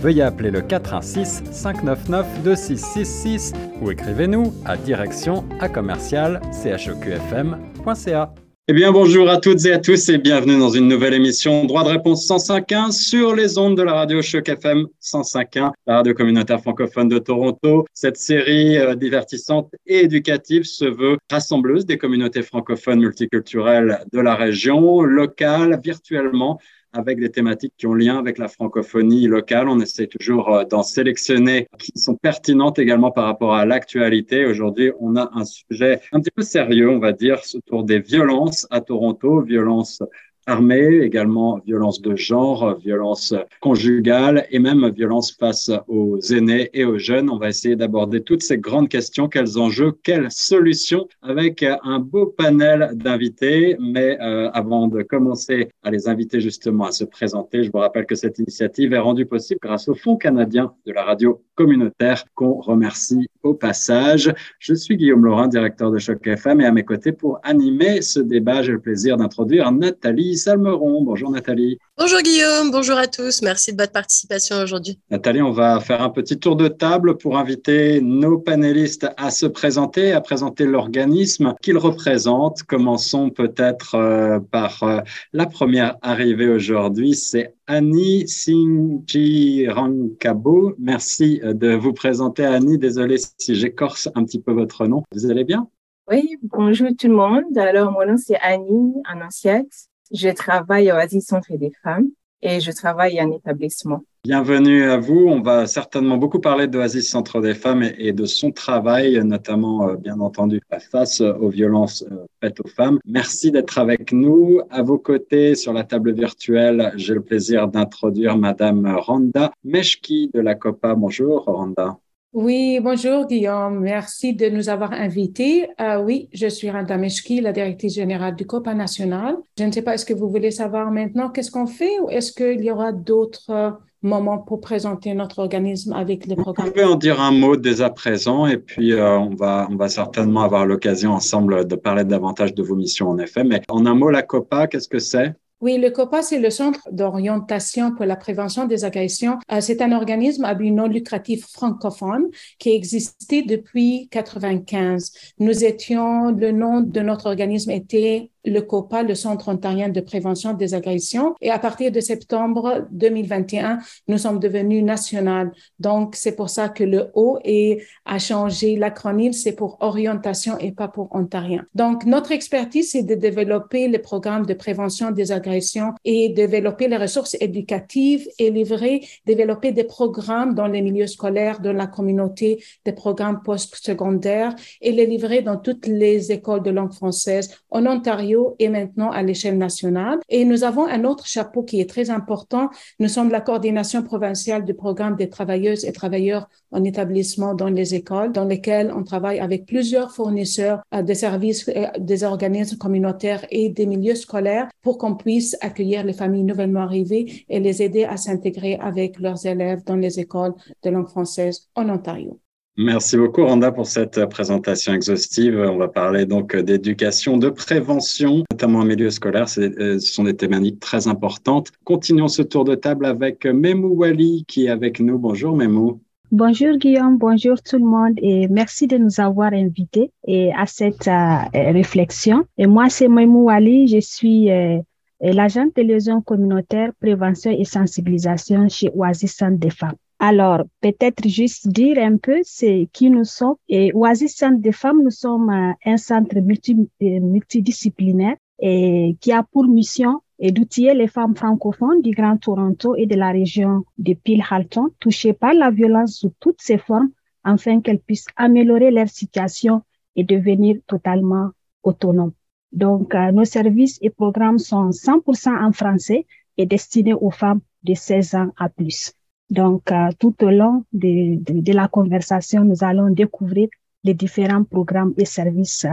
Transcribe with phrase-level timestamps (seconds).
[0.00, 8.34] veuillez appeler le 416 599 2666 ou écrivez-nous à direction à commercial chqfm.ca.
[8.68, 11.82] Eh bien, bonjour à toutes et à tous et bienvenue dans une nouvelle émission Droit
[11.82, 16.60] de réponse 105.1 sur les ondes de la radio Choc FM 105.1, la radio communautaire
[16.60, 17.84] francophone de Toronto.
[17.94, 24.36] Cette série euh, divertissante et éducative se veut rassembleuse des communautés francophones multiculturelles de la
[24.36, 26.60] région, locales, virtuellement
[26.92, 29.68] avec des thématiques qui ont lien avec la francophonie locale.
[29.68, 34.46] On essaie toujours euh, d'en sélectionner qui sont pertinentes également par rapport à l'actualité.
[34.46, 38.66] Aujourd'hui, on a un sujet un petit peu sérieux, on va dire, autour des violences
[38.70, 40.02] à Toronto, violences
[40.50, 46.98] armée, également violence de genre, violence conjugale et même violence face aux aînés et aux
[46.98, 47.30] jeunes.
[47.30, 52.26] On va essayer d'aborder toutes ces grandes questions, quels enjeux, quelles solutions avec un beau
[52.26, 53.76] panel d'invités.
[53.80, 58.06] Mais euh, avant de commencer à les inviter justement à se présenter, je vous rappelle
[58.06, 62.54] que cette initiative est rendue possible grâce au Fonds canadien de la radio communautaire qu'on
[62.54, 64.32] remercie au passage.
[64.58, 68.20] Je suis Guillaume Laurin, directeur de Choc FM et à mes côtés pour animer ce
[68.20, 71.02] débat, j'ai le plaisir d'introduire Nathalie Salmeron.
[71.02, 71.78] Bonjour Nathalie.
[71.96, 73.40] Bonjour Guillaume, bonjour à tous.
[73.42, 74.98] Merci de votre participation aujourd'hui.
[75.10, 79.46] Nathalie, on va faire un petit tour de table pour inviter nos panélistes à se
[79.46, 82.62] présenter, à présenter l'organisme qu'ils représentent.
[82.62, 85.00] Commençons peut-être euh, par euh,
[85.32, 90.74] la première arrivée aujourd'hui, c'est Annie Singirankabo.
[90.78, 92.78] Merci de vous présenter Annie.
[92.78, 95.02] Désolé si j'écorce un petit peu votre nom.
[95.12, 95.68] Vous allez bien?
[96.10, 97.56] Oui, bonjour tout le monde.
[97.56, 99.89] Alors, mon nom c'est Annie Annonciette.
[100.10, 102.08] Je travaille au Asie Centre des femmes
[102.42, 104.02] et je travaille en établissement.
[104.24, 105.26] Bienvenue à vous.
[105.28, 109.96] On va certainement beaucoup parler d'Oasis Centre des femmes et de son travail, notamment, euh,
[109.96, 110.60] bien entendu,
[110.90, 112.98] face aux violences euh, faites aux femmes.
[113.06, 114.60] Merci d'être avec nous.
[114.68, 120.40] À vos côtés, sur la table virtuelle, j'ai le plaisir d'introduire Madame Randa Meshki de
[120.40, 120.94] la COPA.
[120.96, 121.98] Bonjour, Randa.
[122.32, 123.80] Oui, bonjour Guillaume.
[123.80, 125.68] Merci de nous avoir invités.
[125.80, 129.34] Euh, oui, je suis Randa Meshki, la directrice générale du COPA national.
[129.58, 132.32] Je ne sais pas, est-ce que vous voulez savoir maintenant qu'est-ce qu'on fait ou est-ce
[132.32, 133.70] qu'il y aura d'autres euh,
[134.02, 136.66] moments pour présenter notre organisme avec les programmes?
[136.66, 139.74] Vous pouvez en dire un mot dès à présent et puis euh, on, va, on
[139.74, 143.42] va certainement avoir l'occasion ensemble de parler davantage de vos missions en effet.
[143.42, 145.34] Mais en un mot, la COPA, qu'est-ce que c'est?
[145.60, 149.38] Oui, le COPA, c'est le Centre d'orientation pour la prévention des agressions.
[149.52, 152.28] Euh, c'est un organisme à but non lucratif francophone
[152.58, 155.12] qui existait depuis 95.
[155.38, 160.52] Nous étions, le nom de notre organisme était le COPA, le Centre ontarien de prévention
[160.54, 161.34] des agressions.
[161.40, 163.78] Et à partir de septembre 2021,
[164.08, 165.52] nous sommes devenus national.
[165.78, 170.72] Donc, c'est pour ça que le O est, a changé l'acronyme, c'est pour orientation et
[170.72, 171.64] pas pour ontarien.
[171.74, 176.96] Donc, notre expertise, c'est de développer les programmes de prévention des agressions et développer les
[176.96, 182.92] ressources éducatives et livrer, développer des programmes dans les milieux scolaires, dans la communauté, des
[182.92, 188.68] programmes post-secondaires et les livrer dans toutes les écoles de langue française en Ontario et
[188.68, 190.18] maintenant à l'échelle nationale.
[190.28, 192.70] Et nous avons un autre chapeau qui est très important.
[192.98, 197.94] Nous sommes la coordination provinciale du programme des travailleuses et travailleurs en établissement dans les
[197.94, 203.44] écoles, dans lesquelles on travaille avec plusieurs fournisseurs euh, des services, euh, des organismes communautaires
[203.50, 208.04] et des milieux scolaires pour qu'on puisse accueillir les familles nouvellement arrivées et les aider
[208.04, 212.40] à s'intégrer avec leurs élèves dans les écoles de langue française en Ontario.
[212.82, 215.54] Merci beaucoup, Randa, pour cette présentation exhaustive.
[215.54, 219.44] On va parler donc d'éducation, de prévention, notamment en milieu scolaire.
[219.58, 221.72] Euh, ce sont des thématiques très importantes.
[221.84, 225.18] Continuons ce tour de table avec Memou Wali qui est avec nous.
[225.18, 226.00] Bonjour, Memou.
[226.32, 231.06] Bonjour Guillaume, bonjour tout le monde et merci de nous avoir invités et à cette
[231.06, 232.46] euh, réflexion.
[232.56, 234.78] Et moi, c'est Memou Wali, je suis euh,
[235.20, 239.96] l'agent de liaison communautaire, prévention et sensibilisation chez Oasis Centre femmes.
[240.22, 243.56] Alors, peut-être juste dire un peu c'est qui nous sommes.
[243.70, 249.42] Et Oasis Centre des femmes, nous sommes euh, un centre euh, multidisciplinaire et qui a
[249.42, 254.90] pour mission d'outiller les femmes francophones du Grand Toronto et de la région de Peel-Halton
[255.00, 257.10] touchées par la violence sous toutes ses formes
[257.42, 259.82] afin qu'elles puissent améliorer leur situation
[260.16, 261.48] et devenir totalement
[261.82, 262.32] autonomes.
[262.72, 266.26] Donc, euh, nos services et programmes sont 100% en français
[266.58, 269.14] et destinés aux femmes de 16 ans à plus.
[269.50, 273.68] Donc, euh, tout au long de, la conversation, nous allons découvrir
[274.04, 275.86] les différents programmes et services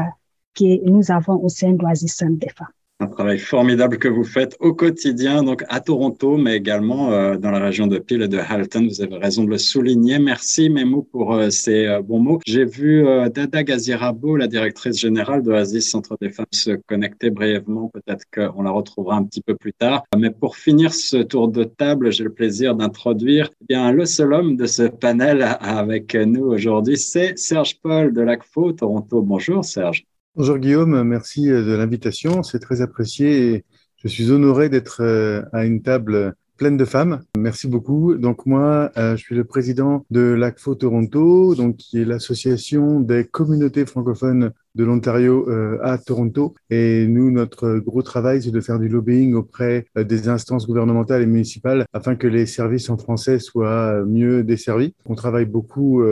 [0.53, 2.67] que nous avons au sein d'Oasis des femmes
[2.99, 7.51] un travail formidable que vous faites au quotidien, donc à Toronto, mais également euh, dans
[7.51, 8.87] la région de Peel et de Halton.
[8.87, 10.17] Vous avez raison de le souligner.
[10.17, 12.39] Merci Memo pour euh, ces euh, bons mots.
[12.45, 17.89] J'ai vu Dada Gazirabo, la directrice générale de Oasis Centre des Femmes, se connecter brièvement.
[17.89, 20.03] Peut-être qu'on la retrouvera un petit peu plus tard.
[20.17, 24.33] Mais pour finir ce tour de table, j'ai le plaisir d'introduire eh bien le seul
[24.33, 29.21] homme de ce panel avec nous aujourd'hui, c'est Serge Paul de l'ACFO Toronto.
[29.21, 30.05] Bonjour Serge.
[30.37, 35.41] Bonjour Guillaume, merci euh, de l'invitation, c'est très apprécié et je suis honoré d'être euh,
[35.51, 37.23] à une table pleine de femmes.
[37.35, 38.13] Merci beaucoup.
[38.13, 43.25] Donc moi, euh, je suis le président de l'ACFO Toronto, donc qui est l'association des
[43.25, 46.53] communautés francophones de l'Ontario euh, à Toronto.
[46.69, 51.23] Et nous, notre gros travail, c'est de faire du lobbying auprès euh, des instances gouvernementales
[51.23, 54.93] et municipales afin que les services en français soient euh, mieux desservis.
[55.07, 56.03] On travaille beaucoup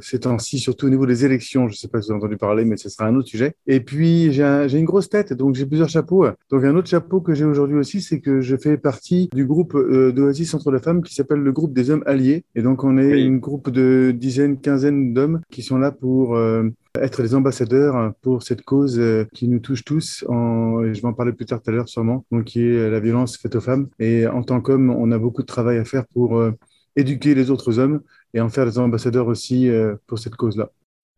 [0.00, 1.68] ces temps-ci, surtout au niveau des élections.
[1.68, 3.52] Je ne sais pas si vous avez entendu parler, mais ce sera un autre sujet.
[3.66, 6.26] Et puis, j'ai une grosse tête, donc j'ai plusieurs chapeaux.
[6.50, 9.76] Donc un autre chapeau que j'ai aujourd'hui aussi, c'est que je fais partie du groupe
[9.76, 12.44] d'Oasis entre les femmes qui s'appelle le groupe des hommes alliés.
[12.54, 16.38] Et donc on est une groupe de dizaines, quinzaines d'hommes qui sont là pour
[17.00, 21.12] être les ambassadeurs pour cette cause euh, qui nous touche tous, en, je vais en
[21.12, 23.88] parler plus tard tout à l'heure sûrement, donc qui est la violence faite aux femmes.
[23.98, 26.52] Et en tant qu'homme, on a beaucoup de travail à faire pour euh,
[26.96, 28.02] éduquer les autres hommes
[28.32, 30.70] et en faire des ambassadeurs aussi euh, pour cette cause-là.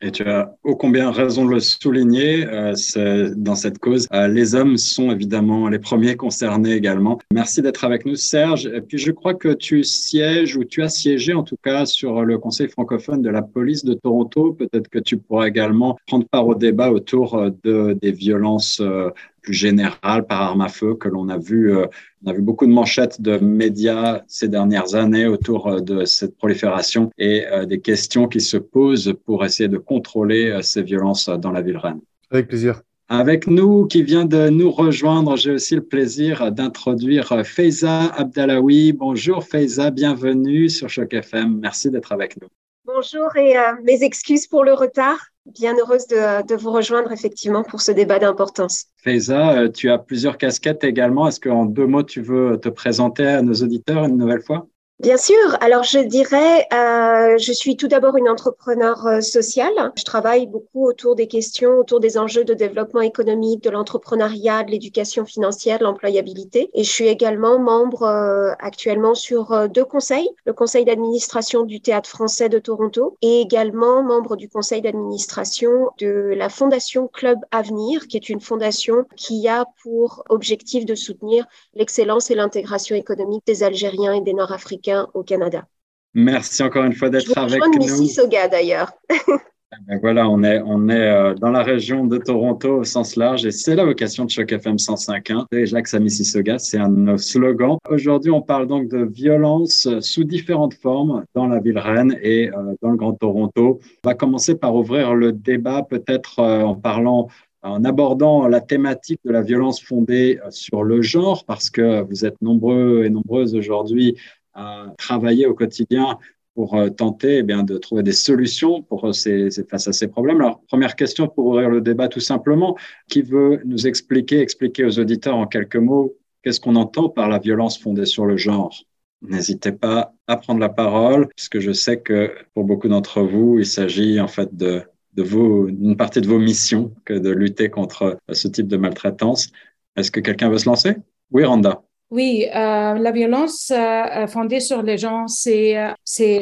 [0.02, 4.06] Et tu as ô combien raison de le souligner euh, dans cette cause.
[4.12, 7.18] Euh, les hommes sont évidemment les premiers concernés également.
[7.32, 8.66] Merci d'être avec nous, Serge.
[8.66, 12.22] Et puis je crois que tu sièges ou tu as siégé en tout cas sur
[12.24, 14.52] le Conseil francophone de la police de Toronto.
[14.52, 19.08] Peut-être que tu pourras également prendre part au débat autour euh, de, des violences euh,
[19.46, 21.74] plus générale par arme à feu que l'on a vu.
[21.74, 21.86] Euh,
[22.24, 26.36] on a vu beaucoup de manchettes de médias ces dernières années autour euh, de cette
[26.36, 31.52] prolifération et euh, des questions qui se posent pour essayer de contrôler ces violences dans
[31.52, 32.00] la ville reine.
[32.30, 32.82] Avec plaisir.
[33.08, 38.92] Avec nous, qui vient de nous rejoindre, j'ai aussi le plaisir d'introduire Faiza Abdalawi.
[38.92, 41.60] Bonjour Faiza, bienvenue sur Choc FM.
[41.60, 42.48] Merci d'être avec nous.
[42.86, 47.92] Bonjour et mes excuses pour le retard bien heureuse de, vous rejoindre effectivement pour ce
[47.92, 48.86] débat d'importance.
[48.98, 51.28] Faiza, euh, tu as plusieurs casquettes également.
[51.28, 54.66] Est-ce qu'en deux mots, tu veux te présenter à nos auditeurs une nouvelle fois?
[54.98, 55.36] Bien sûr.
[55.60, 59.92] Alors, je dirais, euh, je suis tout d'abord une entrepreneur euh, sociale.
[59.94, 64.70] Je travaille beaucoup autour des questions, autour des enjeux de développement économique, de l'entrepreneuriat, de
[64.70, 66.70] l'éducation financière, de l'employabilité.
[66.72, 71.82] Et je suis également membre euh, actuellement sur euh, deux conseils, le conseil d'administration du
[71.82, 78.06] Théâtre français de Toronto et également membre du conseil d'administration de la fondation Club Avenir,
[78.08, 81.44] qui est une fondation qui a pour objectif de soutenir
[81.74, 85.66] l'excellence et l'intégration économique des Algériens et des Nord-Africains au Canada.
[86.14, 87.78] Merci encore une fois d'être avec nous.
[87.78, 88.92] Mississauga d'ailleurs.
[89.72, 93.16] Eh ben voilà, on est, on est euh, dans la région de Toronto au sens
[93.16, 95.46] large et c'est la vocation de Choc FM 105.1.
[95.50, 97.76] Déjà que ça Mississauga, c'est un de nos slogans.
[97.90, 102.74] Aujourd'hui, on parle donc de violence sous différentes formes dans la ville reine et euh,
[102.80, 103.80] dans le Grand Toronto.
[104.04, 107.28] On va commencer par ouvrir le débat peut-être euh, en parlant
[107.62, 112.40] en abordant la thématique de la violence fondée sur le genre, parce que vous êtes
[112.40, 114.16] nombreux et nombreuses aujourd'hui
[114.56, 116.18] à travailler au quotidien
[116.54, 120.40] pour euh, tenter eh bien, de trouver des solutions pour ces, face à ces problèmes.
[120.40, 122.76] Alors, première question pour ouvrir le débat tout simplement,
[123.08, 127.38] qui veut nous expliquer, expliquer aux auditeurs en quelques mots, qu'est-ce qu'on entend par la
[127.38, 128.74] violence fondée sur le genre?
[129.22, 133.66] N'hésitez pas à prendre la parole, puisque je sais que pour beaucoup d'entre vous, il
[133.66, 134.82] s'agit en fait de,
[135.14, 139.50] de vos, une partie de vos missions que de lutter contre ce type de maltraitance.
[139.96, 140.96] Est-ce que quelqu'un veut se lancer?
[141.30, 141.82] Oui, Randa.
[142.12, 145.92] Oui, euh, la violence euh, fondée sur les gens, c'est euh,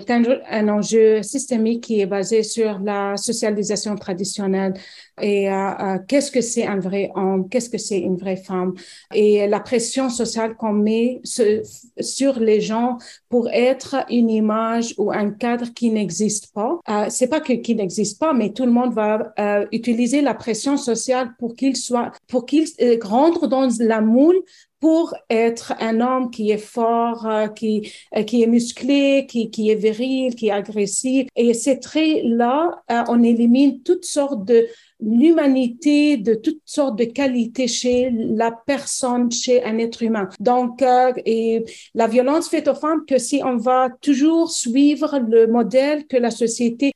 [0.08, 4.74] un, un, enjeu systémique qui est basé sur la socialisation traditionnelle.
[5.20, 8.74] Et euh, euh, qu'est-ce que c'est un vrai homme, qu'est-ce que c'est une vraie femme?
[9.14, 15.30] Et la pression sociale qu'on met sur les gens pour être une image ou un
[15.30, 16.78] cadre qui n'existe pas.
[16.90, 20.34] Euh, c'est pas que qui n'existe pas, mais tout le monde va euh, utiliser la
[20.34, 22.66] pression sociale pour qu'il soit, pour qu'il
[23.02, 24.42] rentre dans la moule
[24.84, 29.70] pour être un homme qui est fort, euh, qui, euh, qui est musclé, qui, qui
[29.70, 31.26] est viril, qui est agressif.
[31.36, 34.66] Et c'est très là, euh, on élimine toutes sortes de
[35.00, 40.28] l'humanité, de toutes sortes de qualités chez la personne, chez un être humain.
[40.38, 40.82] Donc,
[41.26, 41.64] et
[41.94, 46.30] la violence faite aux femmes, que si on va toujours suivre le modèle que la
[46.30, 46.92] société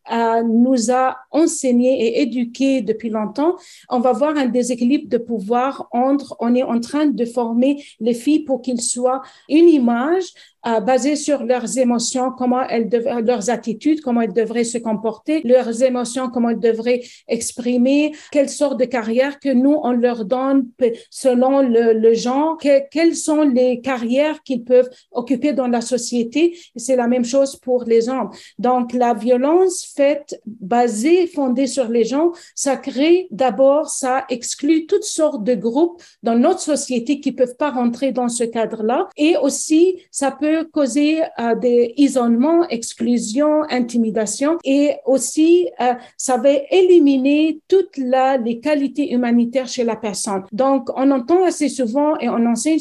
[0.46, 3.56] nous a enseigné et éduqué depuis longtemps,
[3.90, 8.14] on va voir un déséquilibre de pouvoir entre, on est en train de former les
[8.14, 10.24] filles pour qu'ils soient une image
[10.66, 15.40] euh, basé sur leurs émotions, comment elles dev- leurs attitudes, comment elles devraient se comporter,
[15.44, 20.68] leurs émotions, comment elles devraient exprimer, quelle sorte de carrière que nous, on leur donne
[21.10, 26.58] selon le, le genre, que- quelles sont les carrières qu'ils peuvent occuper dans la société.
[26.76, 28.30] C'est la même chose pour les hommes.
[28.58, 35.04] Donc, la violence faite, basée, fondée sur les gens, ça crée d'abord, ça exclut toutes
[35.04, 39.08] sortes de groupes dans notre société qui peuvent pas rentrer dans ce cadre-là.
[39.16, 44.58] Et aussi, ça peut causer euh, des isolements, exclusion, intimidation.
[44.64, 50.44] Et aussi, euh, ça va éliminer toutes les qualités humanitaires chez la personne.
[50.52, 52.78] Donc, on entend assez souvent et on enseigne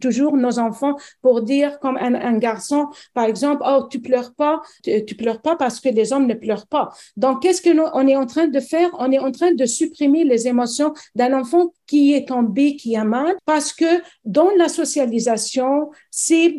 [0.00, 4.62] toujours nos enfants pour dire comme un, un garçon, par exemple, oh, tu pleures pas,
[4.82, 6.90] tu, tu pleures pas parce que les hommes ne pleurent pas.
[7.16, 8.90] Donc, qu'est-ce que nous, on est en train de faire?
[8.98, 13.02] On est en train de supprimer les émotions d'un enfant qui est tombé, qui a
[13.02, 16.56] mal, parce que dans la socialisation, c'est,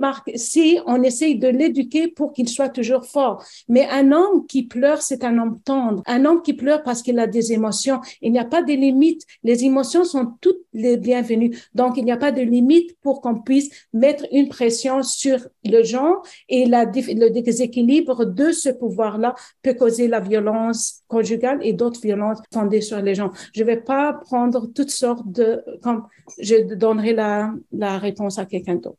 [0.86, 3.42] on essaye de l'éduquer pour qu'il soit toujours fort.
[3.70, 6.04] Mais un homme qui pleure, c'est un homme tendre.
[6.06, 8.02] Un homme qui pleure parce qu'il a des émotions.
[8.22, 9.22] Il n'y a pas de limite.
[9.46, 11.58] Les émotions sont toutes les bienvenues.
[11.74, 15.82] Donc, il n'y a pas de limite pour qu'on puisse mettre une pression sur le
[15.84, 22.40] genre et le déséquilibre de ce pouvoir-là peut causer la violence conjugale et d'autres violences
[22.54, 23.32] fondées sur les gens.
[23.54, 26.06] Je vais pas prendre toutes sortes de, comme
[26.40, 28.98] je donnerai la, réponse à quelqu'un d'autre.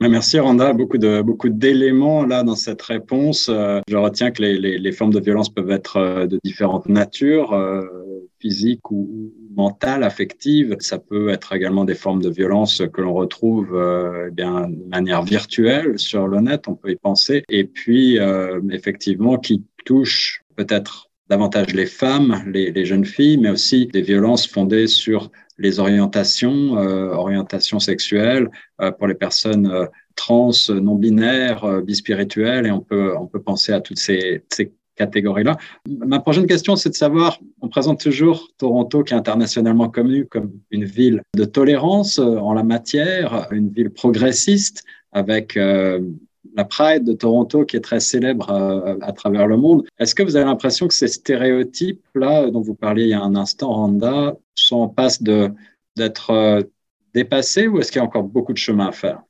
[0.00, 3.48] Merci Randa, beaucoup de beaucoup d'éléments là dans cette réponse.
[3.48, 7.52] Euh, je retiens que les, les, formes de violence peuvent être euh, de différentes natures,
[7.52, 7.80] euh,
[8.38, 10.76] physiques ou mentales, affectives.
[10.80, 13.68] Ça peut être également des formes de violence que l'on retrouve
[14.28, 17.44] eh bien de manière virtuelle sur le net, on peut y penser.
[17.48, 18.18] Et puis
[18.72, 24.86] effectivement qui touchent peut-être davantage les femmes, les, jeunes filles, mais aussi des violences fondées
[24.86, 32.66] sur les orientations, euh, orientations sexuelles euh, pour les personnes euh, trans, non binaires, bispirituelles,
[32.66, 35.56] et on peut on peut penser à toutes ces, ces catégories-là.
[35.88, 40.52] Ma prochaine question, c'est de savoir, on présente toujours Toronto qui est internationalement connue comme
[40.70, 45.58] une ville de tolérance en la matière, une ville progressiste avec
[46.54, 49.84] la Pride de Toronto qui est très célèbre à, à travers le monde.
[49.98, 53.34] Est-ce que vous avez l'impression que ces stéréotypes-là dont vous parliez il y a un
[53.34, 55.50] instant, Randa, sont en passe de,
[55.96, 56.62] d'être euh,
[57.12, 59.22] dépassés ou est-ce qu'il y a encore beaucoup de chemin à faire?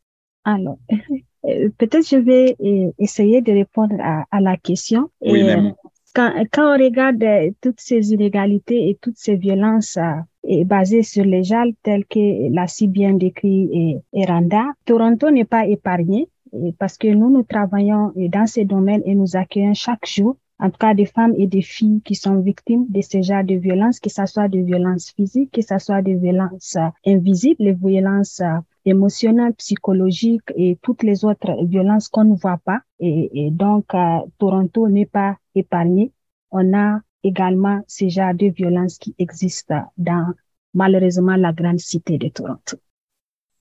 [0.45, 0.79] Alors,
[1.43, 2.57] peut-être je vais
[2.99, 5.11] essayer de répondre à, à la question.
[5.21, 5.75] Oui, et, même.
[6.15, 7.25] Quand, quand on regarde
[7.61, 12.69] toutes ces inégalités et toutes ces violences euh, basées sur les gens telles que l'a
[12.69, 16.29] si bien décrit et, et Randa, Toronto n'est pas épargné
[16.79, 20.79] parce que nous, nous travaillons dans ces domaines et nous accueillons chaque jour, en tout
[20.79, 24.11] cas des femmes et des filles qui sont victimes de ce genre de violences, que
[24.11, 28.41] ce soit de violences physiques, que ce soit de violences invisibles, les violences
[28.85, 32.81] émotionnelles, psychologiques et toutes les autres violences qu'on ne voit pas.
[33.01, 36.13] Et, et donc, euh, Toronto n'est pas épargné.
[36.51, 40.33] On a également ce genre de violences qui existent dans
[40.75, 42.77] malheureusement la grande cité de Toronto.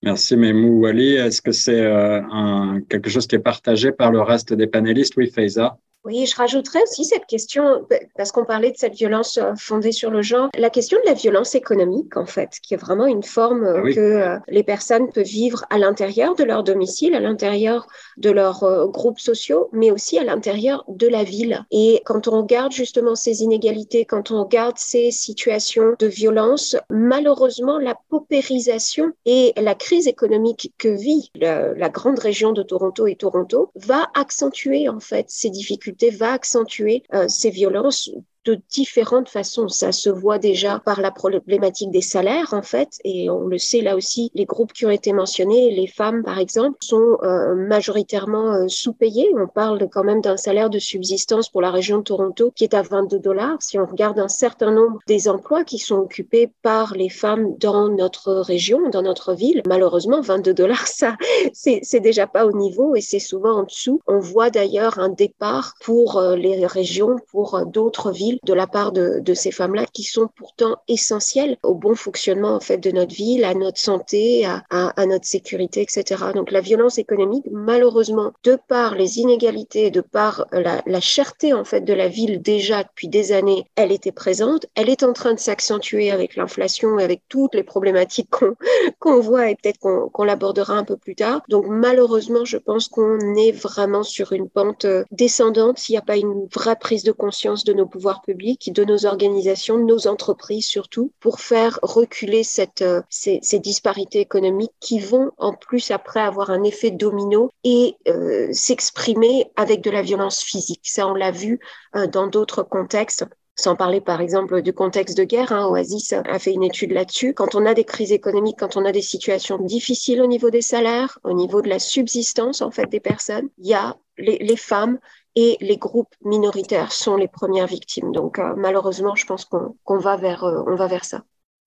[0.04, 1.14] Merci Memou Wali.
[1.14, 5.16] Est-ce que c'est euh, quelque chose qui est partagé par le reste des panélistes?
[5.16, 5.78] Oui, Faiza.
[6.04, 10.20] Oui, je rajouterais aussi cette question, parce qu'on parlait de cette violence fondée sur le
[10.20, 13.80] genre, la question de la violence économique, en fait, qui est vraiment une forme ah
[13.82, 13.94] oui.
[13.94, 17.86] que euh, les personnes peuvent vivre à l'intérieur de leur domicile, à l'intérieur
[18.18, 21.64] de leurs euh, groupes sociaux, mais aussi à l'intérieur de la ville.
[21.70, 27.78] Et quand on regarde justement ces inégalités, quand on regarde ces situations de violence, malheureusement,
[27.78, 33.16] la paupérisation et la crise économique que vit la, la grande région de Toronto et
[33.16, 38.10] Toronto va accentuer, en fait, ces difficultés va accentuer euh, ces violences
[38.44, 39.68] de différentes façons.
[39.68, 43.80] Ça se voit déjà par la problématique des salaires, en fait, et on le sait
[43.80, 48.52] là aussi, les groupes qui ont été mentionnés, les femmes, par exemple, sont euh, majoritairement
[48.54, 49.30] euh, sous-payées.
[49.36, 52.74] On parle quand même d'un salaire de subsistance pour la région de Toronto qui est
[52.74, 53.56] à 22 dollars.
[53.60, 57.88] Si on regarde un certain nombre des emplois qui sont occupés par les femmes dans
[57.88, 61.16] notre région, dans notre ville, malheureusement, 22 dollars, ça,
[61.52, 64.00] c'est déjà pas au niveau et c'est souvent en dessous.
[64.06, 68.92] On voit d'ailleurs un départ pour euh, les régions, pour d'autres villes de la part
[68.92, 73.14] de, de ces femmes-là qui sont pourtant essentielles au bon fonctionnement en fait de notre
[73.14, 76.24] ville, à notre santé, à, à, à, notre sécurité, etc.
[76.34, 81.64] Donc la violence économique, malheureusement, de par les inégalités, de par la, la cherté en
[81.64, 84.66] fait de la ville déjà depuis des années, elle était présente.
[84.74, 88.54] Elle est en train de s'accentuer avec l'inflation et avec toutes les problématiques qu'on
[88.98, 91.42] qu'on voit et peut-être qu'on qu l'abordera un peu plus tard.
[91.48, 96.16] Donc malheureusement, je pense qu'on est vraiment sur une pente descendante s'il n'y a pas
[96.16, 100.66] une vraie prise de conscience de nos pouvoirs publics, de nos organisations, de nos entreprises
[100.66, 106.50] surtout, pour faire reculer cette, euh, ces, disparités économiques qui vont en plus après avoir
[106.50, 110.82] un effet domino et euh, s'exprimer avec de la violence physique.
[110.84, 111.60] Ça, on l'a vu
[111.94, 113.24] euh, dans d'autres contextes
[113.56, 117.34] sans parler par exemple du contexte de guerre, hein, Oasis a fait une étude là-dessus.
[117.34, 120.60] Quand on a des crises économiques, quand on a des situations difficiles au niveau des
[120.60, 124.56] salaires, au niveau de la subsistance en fait des personnes, il y a les, les
[124.56, 124.98] femmes
[125.36, 128.12] et les groupes minoritaires sont les premières victimes.
[128.12, 131.22] Donc euh, malheureusement, je pense qu'on va vers euh, va vers ça.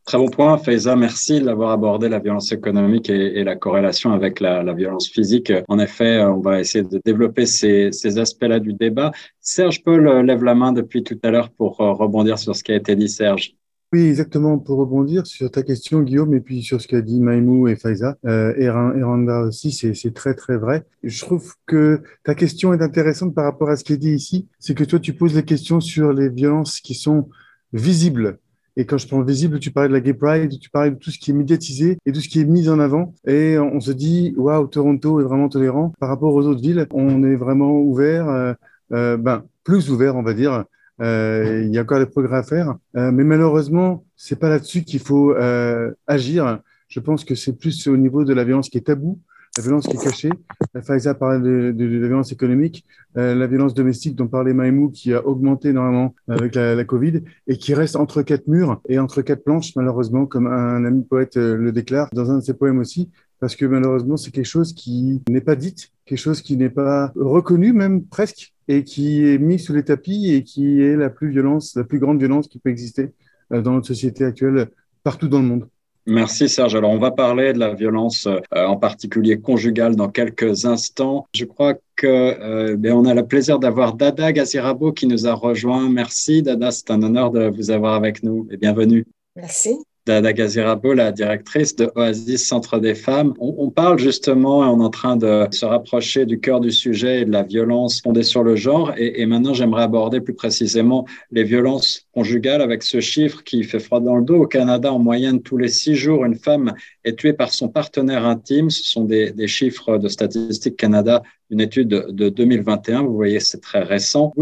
[0.06, 0.96] Très bon point, Faiza.
[0.96, 5.52] Merci d'avoir abordé la violence économique et, la corrélation avec la, violence physique.
[5.68, 9.12] En effet, on va essayer de développer ces, ces aspects-là du débat.
[9.42, 12.72] Serge Paul lève la main depuis tout à l'heure pour euh, rebondir sur ce qui
[12.72, 13.54] a été dit, Serge.
[13.94, 14.58] Oui, exactement.
[14.60, 18.18] Pour rebondir sur ta question, Guillaume, et puis sur ce qu'a dit Maïmou et Faiza,
[18.26, 20.86] euh, et Randa aussi, c'est très, très vrai.
[21.04, 24.48] Je trouve que ta question est intéressante par rapport à ce qui est dit ici.
[24.60, 27.30] C'est que toi, tu poses les questions sur les violences qui sont
[27.72, 28.40] visibles
[28.80, 31.10] et quand je prends visible, tu parlais de la Gay Pride, tu parlais de tout
[31.10, 33.16] ce qui est médiatisé et tout ce qui est mis en avant.
[33.26, 35.94] Et on se dit, waouh, Toronto est vraiment tolérant.
[36.00, 38.54] Par rapport aux autres villes, on est vraiment ouvert, euh,
[38.94, 40.64] euh, ben, plus ouvert, on va dire.
[41.02, 42.76] Euh, il y a encore des progrès à faire.
[42.96, 46.60] Euh, mais malheureusement, c'est pas là-dessus qu'il faut euh, agir.
[46.88, 49.20] Je pense que c'est plus au niveau de la violence qui est tabou
[49.58, 50.30] la violence qui est cachée.
[50.74, 52.86] La Faiza parlait de, la violence économique,
[53.18, 57.22] euh, la violence domestique dont parlait Maïmou qui a augmenté énormément avec la, la, Covid
[57.48, 61.38] et qui reste entre quatre murs et entre quatre planches, malheureusement, comme un ami poète
[61.38, 64.74] euh, le déclare dans un de ses poèmes aussi, parce que malheureusement, c'est quelque chose
[64.74, 65.76] qui n'est pas dit,
[66.06, 70.34] quelque chose qui n'est pas reconnu même presque, et qui est mis sous les tapis
[70.34, 73.14] et qui est la plus violence, la plus grande violence qui peut exister
[73.54, 74.70] euh, dans notre société actuelle
[75.04, 75.68] partout dans le monde.
[76.06, 76.74] Merci Serge.
[76.74, 81.28] Alors on va parler de la violence euh, en particulier conjugale dans quelques instants.
[81.34, 85.34] Je crois que euh, ben, on a le plaisir d'avoir Dada Gazirabo qui nous a
[85.34, 85.90] rejoint.
[85.90, 89.06] Merci Dada, c'est un honneur de vous avoir avec nous et bienvenue.
[89.36, 89.78] Merci.
[90.08, 93.34] Dada Gazirabo, la directrice de Oasis Centre des Femmes.
[93.40, 96.72] On, on, parle justement, et on est en train de se rapprocher du cœur du
[96.72, 98.94] sujet et de la violence fondée sur le genre.
[98.98, 103.80] Et, et maintenant, j'aimerais aborder plus précisément les violences conjugales avec ce chiffre qui fait
[103.80, 104.44] froid dans le dos.
[104.44, 106.74] Au Canada, en moyenne, tous les six jours, une femme
[107.04, 108.70] est tuée par son partenaire intime.
[108.70, 113.04] Ce sont des, des chiffres de Statistique Canada, une étude de 2021.
[113.04, 114.34] Vous voyez, c'est très récent.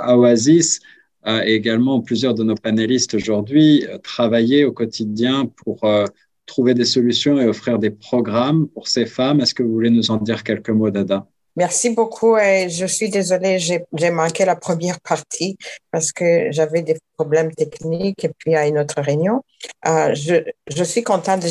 [0.00, 0.80] À Oasis,
[1.26, 5.80] et également plusieurs de nos panélistes aujourd'hui travailler au quotidien pour
[6.46, 9.40] trouver des solutions et offrir des programmes pour ces femmes.
[9.40, 11.26] Est-ce que vous voulez nous en dire quelques mots, Dada?
[11.54, 15.58] Merci beaucoup je suis désolée, j'ai manqué la première partie
[15.90, 19.44] parce que j'avais des problèmes techniques et puis à une autre réunion.
[19.86, 21.44] Euh, je suis contente,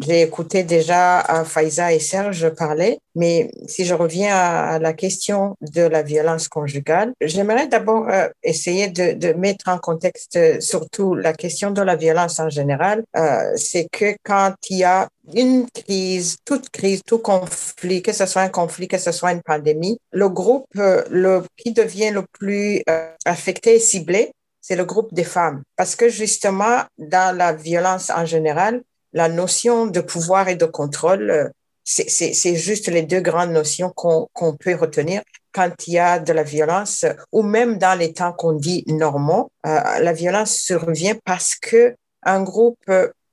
[0.00, 5.82] j'ai écouté déjà Faiza et Serge parler, mais si je reviens à, la question de
[5.82, 11.70] la violence conjugale, j'aimerais d'abord euh, essayer de, de, mettre en contexte surtout la question
[11.70, 13.04] de la violence en général.
[13.16, 18.26] Euh, C'est que quand il y a une crise, toute crise, tout conflit, que ce
[18.26, 22.22] soit un conflit, que ce soit une pandémie, le groupe euh, le, qui devient le
[22.38, 25.62] plus euh, affecté et ciblé, c'est le groupe des femmes.
[25.76, 28.82] Parce que justement, dans la violence en général,
[29.12, 31.48] la notion de pouvoir et de contrôle, euh,
[31.84, 36.32] c'est juste les deux grandes notions qu'on qu peut retenir quand il y a de
[36.32, 39.50] la violence ou même dans les temps qu'on dit normaux.
[39.66, 42.90] Euh, la violence survient parce que un groupe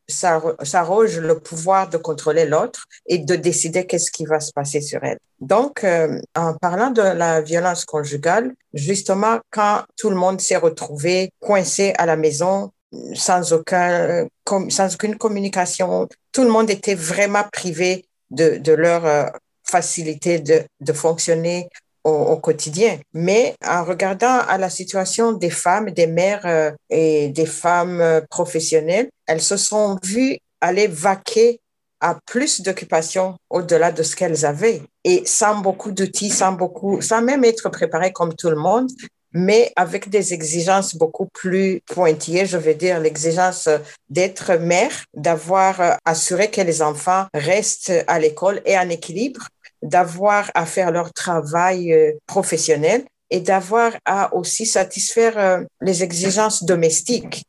[0.08, 5.04] s'arroge le pouvoir de contrôler l'autre et de décider qu'est-ce qui va se passer sur
[5.04, 5.18] elle.
[5.40, 11.32] Donc, euh, en parlant de la violence conjugale, justement, quand tout le monde s'est retrouvé
[11.40, 12.72] coincé à la maison,
[13.14, 14.28] sans, aucun,
[14.70, 19.26] sans aucune communication, tout le monde était vraiment privé de, de leur euh,
[19.64, 21.70] facilité de, de fonctionner
[22.04, 23.00] au, au, quotidien.
[23.14, 28.22] Mais en regardant à la situation des femmes, des mères euh, et des femmes euh,
[28.30, 31.60] professionnelles, elles se sont vues aller vaquer
[32.00, 37.22] à plus d'occupations au-delà de ce qu'elles avaient et sans beaucoup d'outils, sans beaucoup, sans
[37.22, 38.90] même être préparées comme tout le monde,
[39.34, 43.68] mais avec des exigences beaucoup plus pointillées, je veux dire l'exigence
[44.10, 49.48] d'être mère, d'avoir euh, assuré que les enfants restent à l'école et en équilibre,
[49.82, 56.64] d'avoir à faire leur travail euh, professionnel et d'avoir à aussi satisfaire euh, les exigences
[56.64, 57.44] domestiques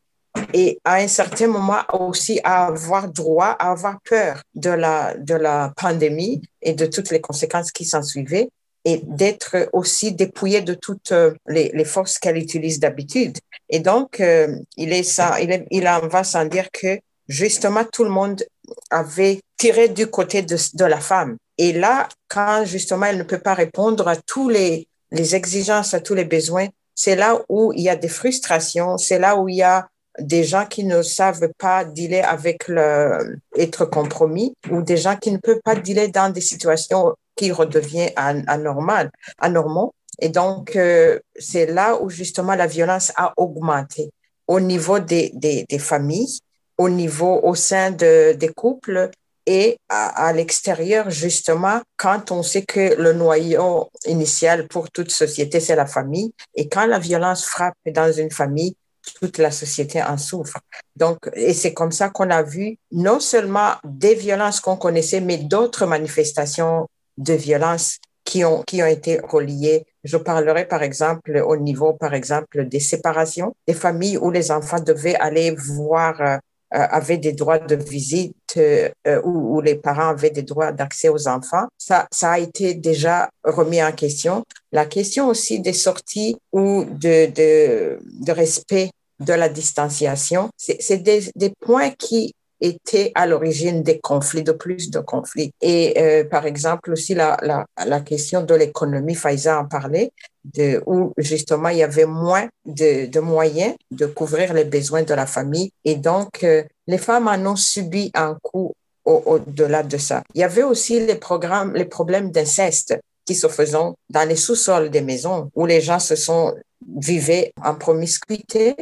[0.53, 5.35] et à un certain moment aussi à avoir droit, à avoir peur de la, de
[5.35, 8.49] la pandémie et de toutes les conséquences qui s'en suivaient
[8.85, 13.38] et d'être aussi dépouillé de toutes euh, les, forces qu'elle utilise d'habitude.
[13.70, 17.85] Et donc, euh, il, est ça, il, est, il en va sans dire que justement
[17.85, 18.42] tout le monde
[18.90, 21.37] avait tiré du côté de, de la femme.
[21.57, 26.01] Et là, quand justement elle ne peut pas répondre à tous les, les exigences, à
[26.01, 29.57] tous les besoins c'est là où il y a des frustrations, c'est là où il
[29.57, 29.88] y a
[30.20, 35.33] des gens qui ne savent pas dealer avec le être compromis ou des gens qui
[35.33, 39.94] ne peuvent pas dealer dans des situations qui redeviennent anormales, anormaux.
[40.20, 44.11] Et donc, euh, c'est là où justement la violence a augmenté
[44.47, 46.38] au niveau des, des, des familles,
[46.79, 49.11] au niveau au sein de, des couples
[49.47, 55.61] et à, à l'extérieur, justement, quand on sait que le noyau initial pour toute société,
[55.61, 58.75] c'est la famille, et quand la violence frappe dans une famille,
[59.20, 60.59] toute la société en souffre.
[60.97, 65.37] Donc, et c'est comme ça qu'on a vu non seulement des violences qu'on connaissait, mais
[65.37, 69.85] d'autres manifestations de violence qui ont, qui ont été reliées.
[70.03, 74.81] Je parlerai par exemple au niveau, par exemple, des séparations, des familles où les enfants
[74.81, 76.37] devaient aller voir euh,
[76.74, 78.90] euh, avaient des droits de visite euh,
[79.22, 81.66] où, où, les parents avaient des droits d'accès aux enfants.
[81.79, 84.42] Ça, ça a été déjà remis en question.
[84.72, 91.31] La question aussi des sorties ou de, de, de respect de la distanciation, c'est des,
[91.37, 95.53] des points qui étaient à l'origine des conflits, de plus de conflits.
[95.61, 100.12] Et euh, par exemple aussi la, la, la question de l'économie, Faiza en parlait,
[100.44, 105.14] de, où justement il y avait moins de, de, moyens de couvrir les besoins de
[105.14, 105.70] la famille.
[105.85, 108.72] Et donc, euh, les femmes en ont subi un coup
[109.05, 110.22] au-delà de ça.
[110.35, 113.77] Il y avait aussi les programmes, les problèmes d'inceste qui se faisaient
[114.11, 116.55] dans les sous-sols des maisons où les gens se sont
[116.98, 118.74] vivaient en promiscuité,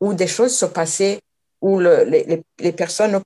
[0.00, 1.20] où des choses se passaient,
[1.60, 3.22] où le, les, les personnes au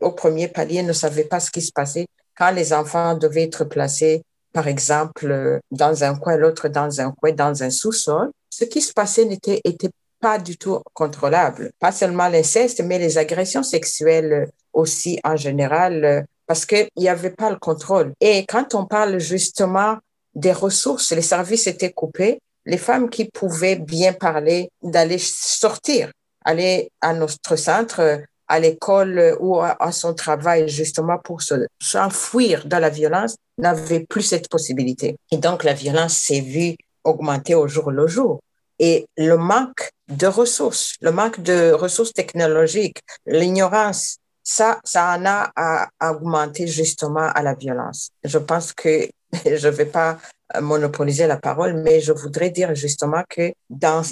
[0.00, 3.64] au premier palier ne savaient pas ce qui se passait quand les enfants devaient être
[3.64, 4.22] placés
[4.54, 8.80] par exemple, euh, dans un coin, l'autre dans un coin, dans un sous-sol, ce qui
[8.80, 11.72] se passait n'était était pas du tout contrôlable.
[11.80, 17.30] Pas seulement l'inceste, mais les agressions sexuelles aussi en général, euh, parce qu'il n'y avait
[17.30, 18.12] pas le contrôle.
[18.20, 19.96] Et quand on parle justement
[20.36, 26.12] des ressources, les services étaient coupés, les femmes qui pouvaient bien parler d'aller sortir,
[26.44, 31.40] aller à notre centre, à l'école ou à, son travail justement pour
[31.80, 35.16] s'enfuir dans la violence n'avait plus cette possibilité.
[35.30, 38.40] Et donc la violence s'est vue augmenter au jour le jour.
[38.78, 45.50] Et le manque de ressources, le manque de ressources technologiques, l'ignorance, ça, ça en a
[45.56, 48.10] à, augmenter justement à la violence.
[48.24, 49.08] Je pense que
[49.44, 50.18] je ne vais pas
[50.60, 54.02] monopoliser la parole, mais je voudrais dire justement que dans,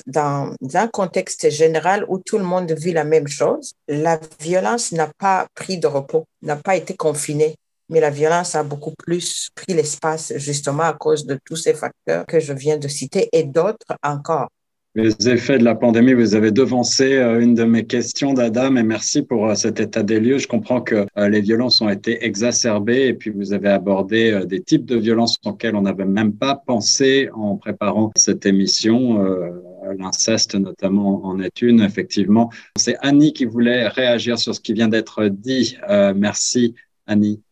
[0.74, 5.46] un contexte général où tout le monde vit la même chose, la violence n'a pas
[5.54, 7.54] pris de repos, n'a pas été confinée
[7.88, 12.24] mais la violence a beaucoup plus pris l'espace justement à cause de tous ces facteurs
[12.26, 14.48] que je viens de citer et d'autres encore
[14.94, 18.82] les effets de la pandémie, vous avez devancé euh, une de mes questions, d'Adam, et
[18.82, 20.36] merci pour euh, cet état des lieux.
[20.36, 24.60] Je comprends que euh, les violences ont été exacerbées et puis vous avez abordé des
[24.60, 29.24] types de violences auxquelles on n'avait même pas pensé en préparant cette émission.
[29.98, 32.50] L'inceste notamment en est une, effectivement.
[32.76, 35.76] C'est Annie qui voulait réagir sur ce qui vient d'être dit.
[36.14, 36.74] merci,
[37.06, 37.42] Annie.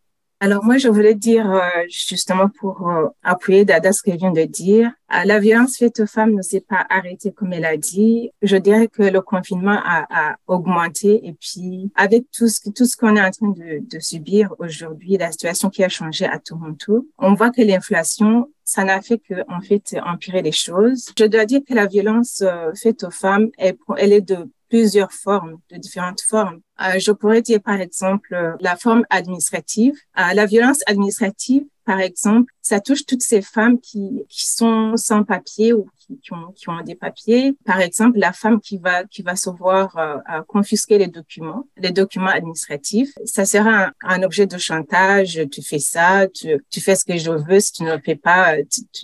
[0.43, 4.41] Alors moi, je voulais dire euh, justement pour euh, appuyer Dada ce qu'elle vient de
[4.41, 8.31] dire, euh, la violence faite aux femmes ne s'est pas arrêtée comme elle a dit.
[8.41, 12.97] Je dirais que le confinement a, a augmenté et puis avec tout ce, tout ce
[12.97, 17.07] qu'on est en train de, de subir aujourd'hui, la situation qui a changé à Toronto,
[17.19, 21.11] on voit que l'inflation ça n'a fait que en fait empirer les choses.
[21.19, 22.41] Je dois dire que la violence
[22.81, 26.61] faite aux femmes, elle, elle est de plusieurs formes, de différentes formes.
[26.79, 29.95] Euh, je pourrais dire par exemple la forme administrative.
[30.17, 35.25] Euh, la violence administrative, par exemple, ça touche toutes ces femmes qui, qui sont sans
[35.25, 35.89] papier ou
[36.23, 37.53] qui, ont, qui ont des papiers.
[37.65, 41.91] Par exemple, la femme qui va, qui va se voir euh, confisquer les documents, les
[41.91, 43.11] documents administratifs.
[43.25, 45.41] Ça sera un, objet de chantage.
[45.51, 47.59] Tu fais ça, tu, tu fais ce que je veux.
[47.59, 48.55] Si tu ne le fais pas,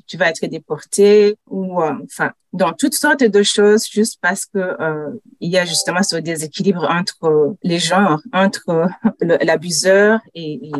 [0.07, 4.57] tu, vas être déporté ou, euh, enfin, dans toutes sortes de choses juste parce que
[4.57, 8.87] euh, il y a justement ce déséquilibre entre les genres, entre
[9.21, 10.71] l'abuseur et,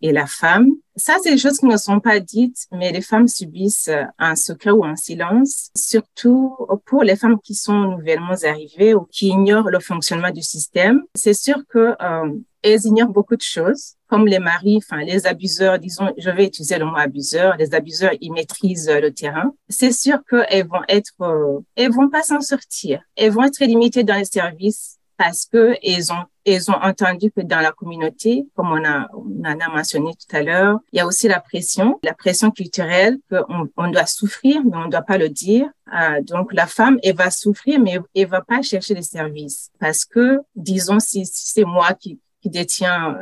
[0.00, 0.70] et, la femme.
[1.00, 4.70] Ça, c'est des choses qui ne sont pas dites, mais les femmes subissent en secret
[4.70, 9.80] ou en silence, surtout pour les femmes qui sont nouvellement arrivées ou qui ignorent le
[9.80, 11.02] fonctionnement du système.
[11.14, 15.78] C'est sûr que euh, elles ignorent beaucoup de choses, comme les maris, enfin les abuseurs,
[15.78, 19.54] disons, je vais utiliser le mot abuseur, les abuseurs, ils maîtrisent le terrain.
[19.70, 23.00] C'est sûr qu'elles vont être, euh, elles vont pas s'en sortir.
[23.16, 27.42] Elles vont être limitées dans les services parce que elles ont ils ont entendu que
[27.42, 31.00] dans la communauté, comme on, a, on en a mentionné tout à l'heure, il y
[31.00, 35.02] a aussi la pression, la pression culturelle qu'on on doit souffrir, mais on ne doit
[35.02, 35.68] pas le dire.
[35.94, 40.06] Euh, donc la femme, elle va souffrir, mais elle va pas chercher les services parce
[40.06, 43.18] que, disons, si, si c'est moi qui, qui détient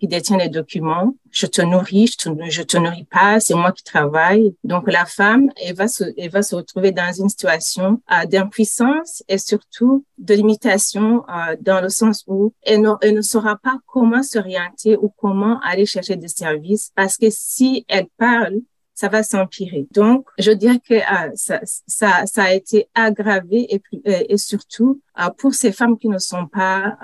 [0.00, 1.14] qui détient les documents.
[1.30, 4.54] Je te nourris, je te, te nourris pas, c'est moi qui travaille.
[4.64, 9.22] Donc la femme, elle va se, elle va se retrouver dans une situation euh, d'impuissance
[9.28, 13.78] et surtout de limitation euh, dans le sens où elle ne, elle ne saura pas
[13.86, 18.60] comment s'orienter ou comment aller chercher des services parce que si elle parle
[19.00, 19.86] ça va s'empirer.
[19.92, 25.00] Donc, je dirais que euh, ça, ça, ça, a été aggravé et, euh, et surtout
[25.38, 26.96] pour ces femmes qui ne sont pas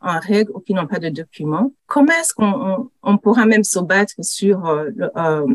[0.00, 1.72] en règle ou qui n'ont pas de documents.
[1.86, 4.58] Comment est-ce qu'on on, pourra même se battre sur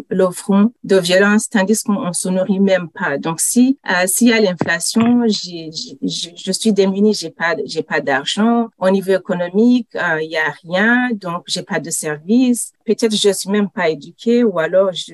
[0.10, 3.17] le, front de violence tandis qu'on ne se nourrit même pas?
[3.17, 8.69] Donc, si s'il y a l'inflation, je suis démunie, j'ai pas j'ai pas d'argent.
[8.80, 12.71] Au niveau économique, il y a rien, donc j'ai pas de service.
[12.86, 15.13] Peut-être je suis même pas éduquée ou alors je,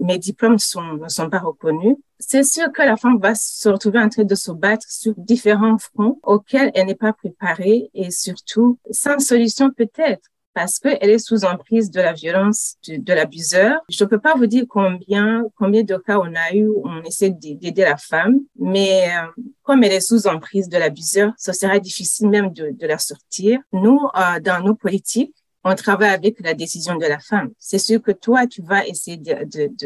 [0.00, 3.98] mes diplômes sont, ne sont pas reconnus, c'est sûr que la femme va se retrouver
[3.98, 8.78] en train de se battre sur différents fronts auxquels elle n'est pas préparée et surtout
[8.90, 13.80] sans solution peut-être parce qu'elle est sous emprise de la violence de, l'abuseur.
[13.90, 17.02] Je ne peux pas vous dire combien, combien de cas on a eu où on
[17.02, 21.78] essaie d'aider la femme, mais euh, comme elle est sous emprise de l'abuseur, ce sera
[21.80, 23.58] difficile même de, la sortir.
[23.72, 27.50] Nous, euh, dans nos politiques, on travaille avec la décision de la femme.
[27.58, 29.20] C'est sûr que toi, tu vas essayer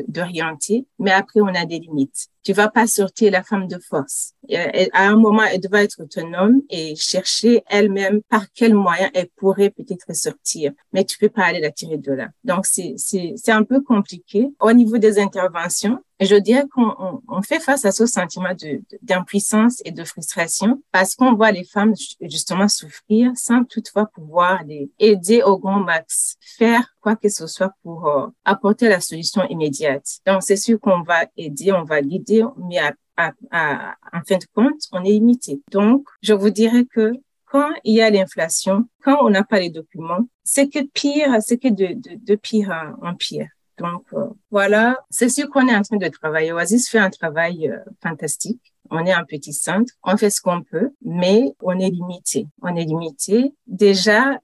[0.09, 2.29] d'orienter, mais après, on a des limites.
[2.49, 4.33] Tu vas pas sortir la femme de force.
[4.95, 9.69] À un moment, elle doit être autonome et chercher elle-même par quel moyen elle pourrait
[9.69, 10.73] peut-être sortir.
[10.95, 12.29] Mais tu peux pas aller la tirer de là.
[12.45, 14.49] Donc, c'est, c'est, c'est un peu compliqué.
[14.61, 19.81] Au niveau des interventions, je dirais qu'on on, fait face à ce sentiment de, d'impuissance
[19.85, 25.43] et de frustration parce qu'on voit les femmes justement souffrir sans toutefois pouvoir les aider
[25.43, 30.19] au grand max, faire quoi que ce soit pour euh, apporter la solution immédiate.
[30.27, 35.05] Donc, c'est sûr qu'on va aider, on va guider, mais en fin de compte, on
[35.05, 35.61] est limité.
[35.71, 37.13] Donc, je vous dirais que
[37.51, 41.59] quand il y a l'inflation, quand on n'a pas les documents, c'est que pire, c'est
[41.59, 43.49] que de, pire en pire.
[43.79, 46.53] Donc, euh, voilà, c'est sûr qu'on est en train de travailler.
[46.53, 48.61] Oasis fait un travail euh, fantastique.
[48.91, 52.47] On est un petit centre, on fait ce qu'on peut, mais on est limité.
[52.63, 53.55] On est limité.
[53.67, 54.41] Déjà,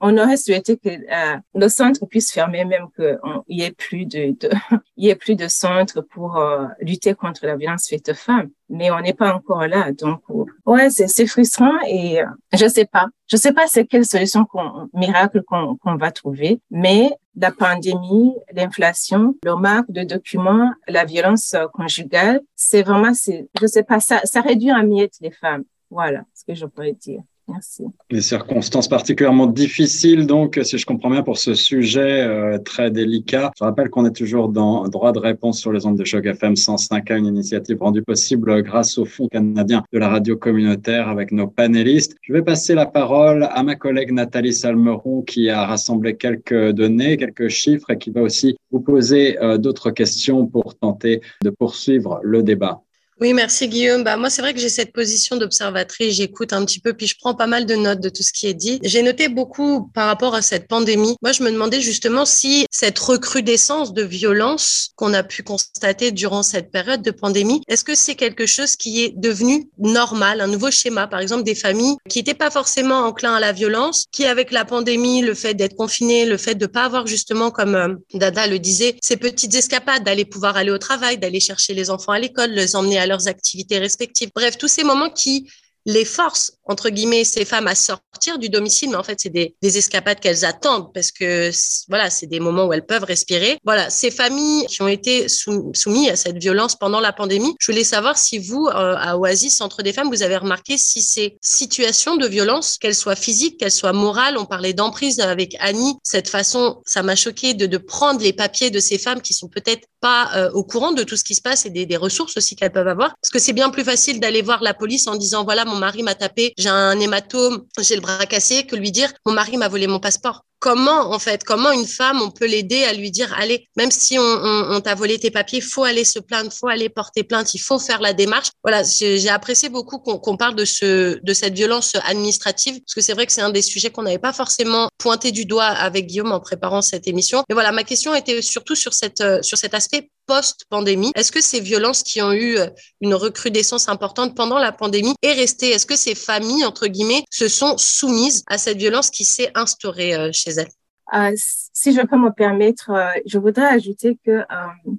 [0.00, 4.36] On aurait souhaité que euh, le centre puisse fermer, même qu'il n'y ait plus de,
[4.38, 4.50] de
[4.96, 8.50] y ait plus de centre pour euh, lutter contre la violence faite aux femmes.
[8.68, 12.20] Mais on n'est pas encore là, donc euh, ouais, c'est frustrant et
[12.52, 14.46] je sais pas, je sais pas c'est quelle solution
[14.92, 22.40] miracle qu'on va trouver, mais la pandémie, l'inflation, le manque de documents, la violence conjugale,
[22.56, 25.64] c'est vraiment, je sais pas, ça, réduit en miettes les femmes.
[25.90, 27.22] Voilà ce que je pourrais dire.
[27.48, 27.84] Merci.
[28.10, 33.50] Les circonstances particulièrement difficiles, donc, si je comprends bien, pour ce sujet euh, très délicat.
[33.58, 36.56] Je rappelle qu'on est toujours dans droit de réponse sur les ondes de choc FM
[36.56, 41.46] 105 une initiative rendue possible grâce au Fonds canadien de la radio communautaire avec nos
[41.46, 42.16] panélistes.
[42.22, 47.16] Je vais passer la parole à ma collègue Nathalie Salmeron qui a rassemblé quelques données,
[47.16, 52.20] quelques chiffres et qui va aussi vous poser euh, d'autres questions pour tenter de poursuivre
[52.22, 52.82] le débat.
[53.20, 54.04] Oui, merci Guillaume.
[54.04, 57.16] Bah, moi, c'est vrai que j'ai cette position d'observatrice, j'écoute un petit peu, puis je
[57.18, 58.78] prends pas mal de notes de tout ce qui est dit.
[58.84, 61.16] J'ai noté beaucoup par rapport à cette pandémie.
[61.20, 66.44] Moi, je me demandais justement si cette recrudescence de violence qu'on a pu constater durant
[66.44, 70.70] cette période de pandémie, est-ce que c'est quelque chose qui est devenu normal, un nouveau
[70.70, 74.52] schéma, par exemple, des familles qui n'étaient pas forcément enclins à la violence, qui avec
[74.52, 78.46] la pandémie, le fait d'être confiné, le fait de pas avoir justement, comme euh, Dada
[78.46, 82.20] le disait, ces petites escapades, d'aller pouvoir aller au travail, d'aller chercher les enfants à
[82.20, 84.30] l'école, les emmener à leurs activités respectives.
[84.34, 85.48] Bref, tous ces moments qui
[85.88, 89.54] les forcent, entre guillemets, ces femmes à sortir du domicile, mais en fait, c'est des,
[89.62, 91.50] escapades qu'elles attendent parce que,
[91.88, 93.58] voilà, c'est des moments où elles peuvent respirer.
[93.64, 97.84] Voilà, ces familles qui ont été soumises à cette violence pendant la pandémie, je voulais
[97.84, 102.16] savoir si vous, euh, à Oasis, Centre des femmes, vous avez remarqué si ces situations
[102.16, 106.82] de violence, qu'elles soient physiques, qu'elles soient morales, on parlait d'emprise avec Annie, cette façon,
[106.84, 110.30] ça m'a choqué de, de prendre les papiers de ces femmes qui sont peut-être pas
[110.36, 112.72] euh, au courant de tout ce qui se passe et des, des ressources aussi qu'elles
[112.72, 113.14] peuvent avoir.
[113.22, 116.02] Parce que c'est bien plus facile d'aller voir la police en disant, voilà, mon mari
[116.02, 119.68] m'a tapé, j'ai un hématome, j'ai le bras cassé, que lui dire mon mari m'a
[119.68, 120.44] volé mon passeport.
[120.60, 124.18] Comment, en fait, comment une femme, on peut l'aider à lui dire, allez, même si
[124.18, 127.78] on, t'a volé tes papiers, faut aller se plaindre, faut aller porter plainte, il faut
[127.78, 128.48] faire la démarche.
[128.64, 133.12] Voilà, j'ai apprécié beaucoup qu'on parle de ce, de cette violence administrative, parce que c'est
[133.12, 136.32] vrai que c'est un des sujets qu'on n'avait pas forcément pointé du doigt avec Guillaume
[136.32, 137.44] en préparant cette émission.
[137.48, 141.10] Mais voilà, ma question était surtout sur cette, sur cet aspect post-pandémie.
[141.16, 142.66] Est-ce que ces violences qui ont eu euh,
[143.00, 145.70] une recrudescence importante pendant la pandémie est restée?
[145.70, 150.14] Est-ce que ces familles, entre guillemets, se sont soumises à cette violence qui s'est instaurée
[150.14, 150.70] euh, chez elles?
[151.14, 151.32] Euh,
[151.72, 152.90] si je peux me permettre,
[153.24, 154.42] je voudrais ajouter que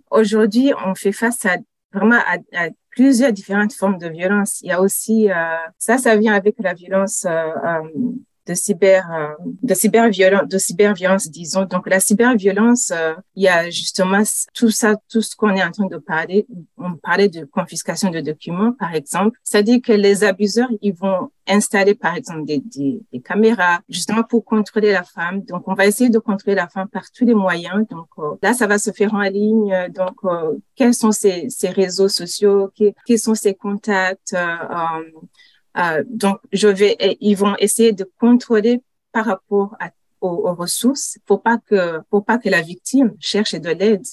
[0.10, 1.58] aujourd'hui, on fait face à
[1.94, 4.60] vraiment à, plusieurs différentes formes de violence.
[4.62, 5.28] Il y a aussi
[5.78, 7.28] ça, ça vient avec la violence
[8.50, 9.04] de cyber
[9.70, 12.92] de cyberviolence de cyberviolence disons donc la cyberviolence
[13.36, 16.94] il y a justement tout ça tout ce qu'on est en train de parler on
[16.96, 22.16] parlait de confiscation de documents par exemple c'est-à-dire que les abuseurs ils vont installer par
[22.16, 25.42] exemple des, des, des, caméras justement pour contrôler la femme.
[25.42, 27.88] Donc on va essayer de contrôler la femme par tous les moyens.
[27.90, 29.74] Donc euh, là ça va se faire en ligne.
[29.90, 32.72] Donc euh, quels sont ses, ses, réseaux sociaux,
[33.06, 34.36] quels sont ses contacts?
[35.80, 39.76] Euh, donc je vais, ils vont essayer de contrôler par rapport
[40.22, 44.04] aux, ressources pour pas que pour pas que la victime cherche de l'aide.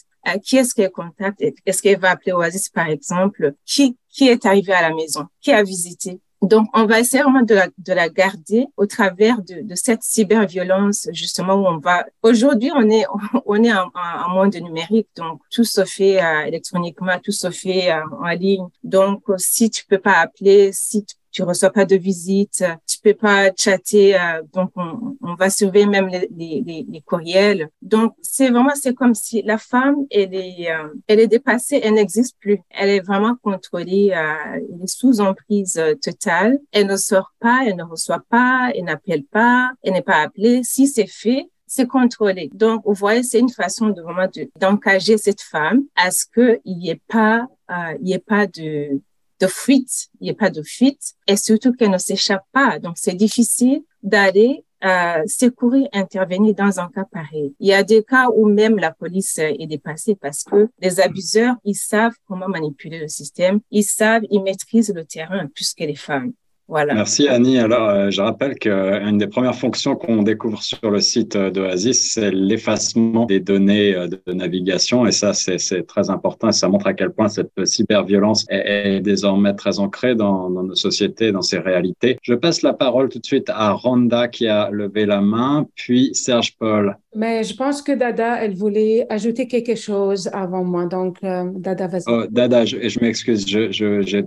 [0.45, 1.43] qui est-ce qu'elle contacte?
[1.67, 3.55] Est-ce qu'elle va appeler Oasis, par exemple?
[3.65, 5.27] Qui, qui est arrivé à la maison?
[5.41, 6.21] Qui a visité?
[6.43, 10.03] Donc, on va essayer vraiment de la, de la garder au travers de, de cette
[10.03, 12.05] cyberviolence, justement, où on va...
[12.23, 13.05] Aujourd'hui, on est,
[13.47, 13.91] on est en,
[14.29, 18.67] monde numérique, donc tout se fait euh, électroniquement, tout se fait euh, en ligne.
[18.85, 23.13] Donc, si tu peux pas appeler, si tu tu reçois pas de visite, tu peux
[23.13, 27.69] pas chatter, euh, donc on, on, va surveiller même les, les, les courriels.
[27.83, 31.93] Donc c'est vraiment c'est comme si la femme elle est euh, elle est dépassée, elle
[31.93, 37.35] n'existe plus, elle est vraiment contrôlée, euh, elle est sous emprise totale, elle ne sort
[37.39, 40.63] pas, elle ne reçoit pas, elle n'appelle pas, elle n'est pas appelée.
[40.65, 42.49] Si c'est fait, c'est contrôlé.
[42.55, 46.89] Donc, vous voyez, c'est une façon de vraiment d'encager cette femme à ce qu'il n'y
[46.89, 49.03] ait pas, euh, il y ait pas de,
[49.41, 52.79] de fuite, il n'y a pas de fuite, et surtout qu'elle ne s'échappe pas.
[52.79, 57.55] Donc, c'est difficile d'aller euh, secourir, intervenir dans un cas pareil.
[57.61, 61.57] Il y a des cas où même la police est dépassée parce que les abuseurs,
[61.65, 65.95] ils savent comment manipuler le système, ils savent, ils maîtrisent le terrain plus que les
[65.95, 66.33] femmes.
[66.69, 67.59] Merci Annie.
[67.59, 72.33] Alors, euh, je rappelle qu'une des premières fonctions qu'on découvre sur le site d'Oasis, c'est
[72.33, 75.07] l'effacement des données euh, de navigation.
[75.07, 79.01] Et ça, c'est très important et ça montre à quel point cette cyberviolence est, est
[79.01, 82.19] désormais très ancrée dans, dans, nos sociétés, dans ces réalités.
[82.23, 86.15] Je passe la parole tout de suite à Randa qui a levé la main, puis
[86.15, 86.97] Serge Paul.
[87.15, 90.87] Mais je pense que Dada, elle voulait ajouter quelque chose avant moi.
[90.87, 92.03] Donc, euh, Dada, vas-y.
[92.09, 94.25] Oh, Dada, je, je m'excuse, je, je,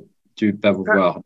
[0.62, 1.22] pas vous voir.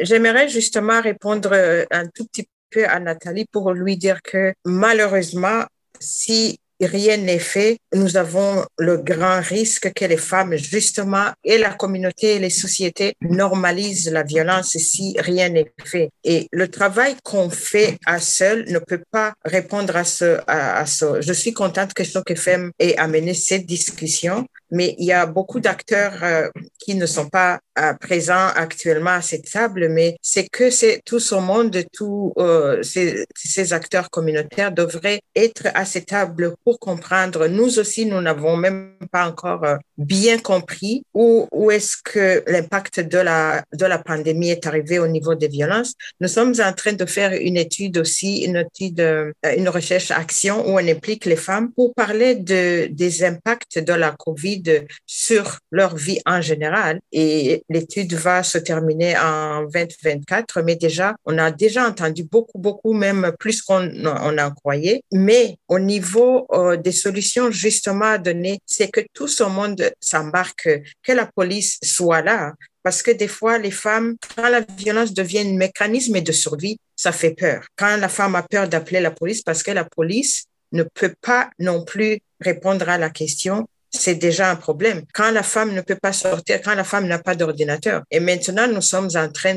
[0.00, 5.64] J'aimerais justement répondre euh, un tout petit peu à Nathalie pour lui dire que malheureusement,
[6.00, 11.72] si rien n'est fait, nous avons le grand risque que les femmes, justement, et la
[11.72, 16.10] communauté et les sociétés normalisent la violence si rien n'est fait.
[16.24, 21.20] Et le travail qu'on fait à seul ne peut pas répondre à ce, à, ce.
[21.20, 26.22] Je suis contente que SOCFM ait amené cette discussion, mais il y a beaucoup d'acteurs
[26.22, 26.48] euh,
[26.78, 31.20] qui ne sont pas euh, présents actuellement à cette table, mais c'est que c'est tout
[31.20, 37.46] ce monde, tous euh, ces, ces acteurs communautaires devraient être à cette table pour comprendre.
[37.48, 43.00] Nous aussi, nous n'avons même pas encore euh, bien compris où, où est-ce que l'impact
[43.00, 45.94] de la, de la pandémie est arrivé au niveau des violences.
[46.20, 50.78] Nous sommes en train de faire une étude aussi, une étude, euh, une recherche-action où
[50.78, 56.20] on implique les femmes pour parler de, des impacts de la COVID sur leur vie
[56.26, 57.00] en général.
[57.12, 62.92] Et l'étude va se terminer en 2024, mais déjà, on a déjà entendu beaucoup, beaucoup,
[62.92, 65.02] même plus qu'on on a croyé.
[65.12, 70.68] Mais au niveau euh, des solutions justement à donner, c'est que tout ce monde s'embarque,
[71.02, 72.52] que la police soit là.
[72.82, 77.10] Parce que des fois, les femmes, quand la violence devient un mécanisme de survie, ça
[77.10, 77.66] fait peur.
[77.76, 81.50] Quand la femme a peur d'appeler la police parce que la police ne peut pas
[81.58, 85.02] non plus répondre à la question c'est déjà un problème.
[85.12, 88.02] Quand la femme ne peut pas sortir, quand la femme n'a pas d'ordinateur.
[88.10, 89.56] Et maintenant, nous sommes en train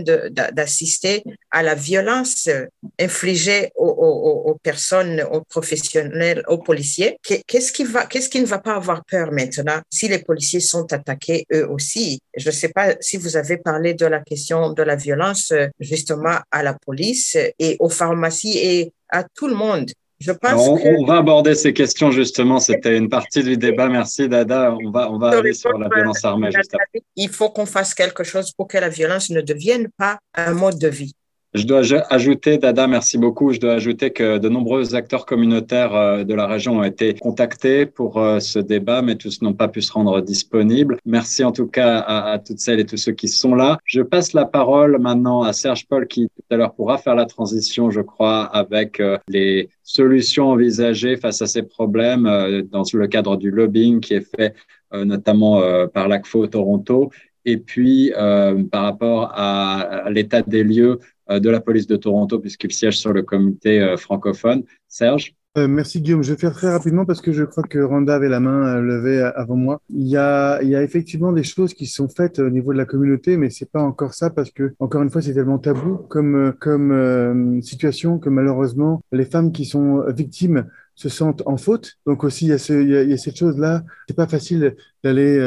[0.52, 2.50] d'assister à la violence
[3.00, 7.18] infligée aux, personnes, aux professionnels, aux policiers.
[7.24, 11.46] Qu'est-ce qui qu'est-ce qui ne va pas avoir peur maintenant si les policiers sont attaqués
[11.54, 12.22] eux aussi?
[12.36, 16.38] Je ne sais pas si vous avez parlé de la question de la violence justement
[16.52, 19.92] à la police et aux pharmacies et à tout le monde.
[20.20, 21.02] Je pense on, que...
[21.02, 22.60] on, va aborder ces questions justement.
[22.60, 23.88] C'était une partie du débat.
[23.88, 24.76] Merci Dada.
[24.84, 27.02] On va, on va aller sur la violence armée juste après.
[27.16, 30.78] Il faut qu'on fasse quelque chose pour que la violence ne devienne pas un mode
[30.78, 31.16] de vie.
[31.56, 31.82] Je dois
[32.14, 33.54] ajouter, Dada, merci beaucoup.
[33.54, 37.88] Je dois ajouter que de nombreux acteurs communautaires euh, de la région ont été contactés
[37.88, 40.98] pour euh, ce débat, mais tous n'ont pas pu se rendre disponibles.
[41.06, 43.80] Merci en tout cas à, toutes celles et tous ceux qui sont là.
[43.86, 47.26] Je passe la parole maintenant à Serge Paul qui tout à l'heure pourra faire la
[47.26, 52.26] transition, je crois, avec euh, les solutions envisagées face à ces problèmes
[52.72, 54.54] dans le cadre du lobbying qui est fait
[54.94, 57.10] notamment par l'ACFO Toronto
[57.46, 61.00] et puis par rapport à, l'état des lieux
[61.30, 64.64] de la police de Toronto, puisqu'il siège sur le comité euh, francophone.
[64.88, 65.36] Serge?
[65.58, 66.24] Merci Guillaume.
[66.24, 69.20] Je vais faire très rapidement parce que je crois que Randa avait la main levée
[69.36, 69.82] avant moi.
[69.90, 72.78] Il y a, il y a effectivement des choses qui sont faites au niveau de
[72.78, 75.98] la communauté, mais c'est pas encore ça parce que encore une fois c'est tellement tabou
[76.08, 80.66] comme comme situation que malheureusement les femmes qui sont victimes
[80.96, 81.98] se sentent en faute.
[82.06, 83.84] Donc aussi il y a, ce, il y a, cette chose là.
[84.08, 85.40] C'est pas facile d'aller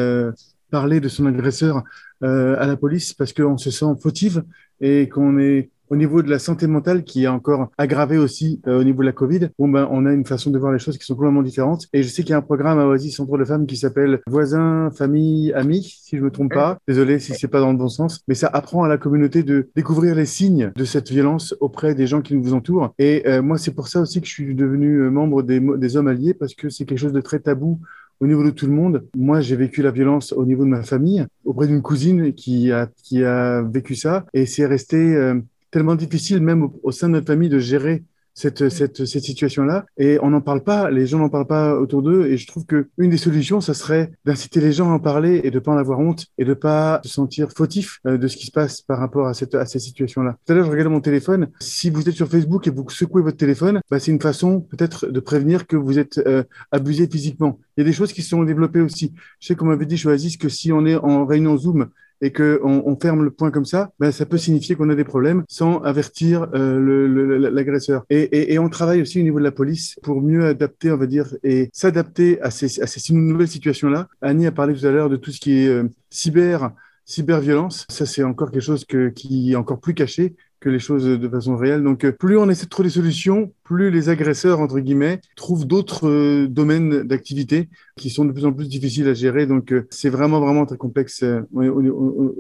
[0.73, 1.85] parler de son agresseur
[2.25, 4.43] euh, à la police parce qu'on se sent fautive
[4.81, 8.81] et qu'on est au niveau de la santé mentale qui est encore aggravée aussi euh,
[8.81, 10.99] au niveau de la Covid, bon ben on a une façon de voir les choses
[10.99, 11.87] qui sont complètement différentes.
[11.93, 14.21] Et je sais qu'il y a un programme à Oasis Centre de Femmes qui s'appelle
[14.27, 16.79] Voisins, Famille, Amis, si je me trompe pas.
[16.89, 19.71] Désolé si c'est pas dans le bon sens, mais ça apprend à la communauté de
[19.77, 22.95] découvrir les signes de cette violence auprès des gens qui nous entourent.
[22.99, 26.09] Et euh, moi c'est pour ça aussi que je suis devenu membre des, des hommes
[26.09, 27.81] alliés parce que c'est quelque chose de très tabou
[28.23, 29.05] au niveau de tout le monde.
[29.17, 32.89] Moi, j'ai vécu la violence au niveau de ma famille, auprès d'une cousine qui a,
[33.03, 34.27] qui a vécu ça.
[34.33, 35.41] Et c'est resté euh,
[35.73, 38.05] tellement difficile, même au, sein de notre famille, de gérer
[38.35, 39.85] cette, cette, cette situation-là.
[39.99, 42.27] Et on n'en parle pas, les gens n'en parlent pas autour d'eux.
[42.27, 45.41] Et je trouve que une des solutions, ça serait d'inciter les gens à en parler
[45.45, 48.37] et de pas en avoir honte et de pas se sentir fautif euh, de ce
[48.37, 50.37] qui se passe par rapport à cette, à cette situation-là.
[50.47, 51.49] Tout à l'heure, je regardais mon téléphone.
[51.61, 55.07] Si vous êtes sur Facebook et vous secouez votre téléphone, bah, c'est une façon peut-être
[55.09, 57.59] de prévenir que vous êtes euh, abusé physiquement.
[57.77, 59.13] Il y a des choses qui se sont développées aussi.
[59.41, 61.89] Je sais, comme m'avait dit Choisis, que si on est en réunion Zoom
[62.23, 65.05] et qu'on on ferme le point comme ça, ben, ça peut signifier qu'on a des
[65.05, 68.05] problèmes sans avertir euh, l'agresseur.
[68.09, 70.97] Et, et, et, on travaille aussi au niveau de la police pour mieux adapter, on
[70.97, 74.09] va dire, et s'adapter à ces, à ces nouvelles situations-là.
[74.23, 76.71] Annie a parlé tout à l'heure de tout ce qui est euh, cyber
[77.05, 77.87] cyberviolence.
[77.91, 81.29] Ça, c'est encore quelque chose que, qui est encore plus caché que les choses de
[81.29, 81.83] façon réelle.
[81.83, 85.67] Donc, euh, plus on essaie de trouver des solutions, plus les agresseurs, entre guillemets, trouvent
[85.67, 89.47] d'autres euh, domaines d'activité qui sont de plus en plus difficiles à gérer.
[89.47, 91.25] Donc, euh, c'est vraiment, vraiment très complexe.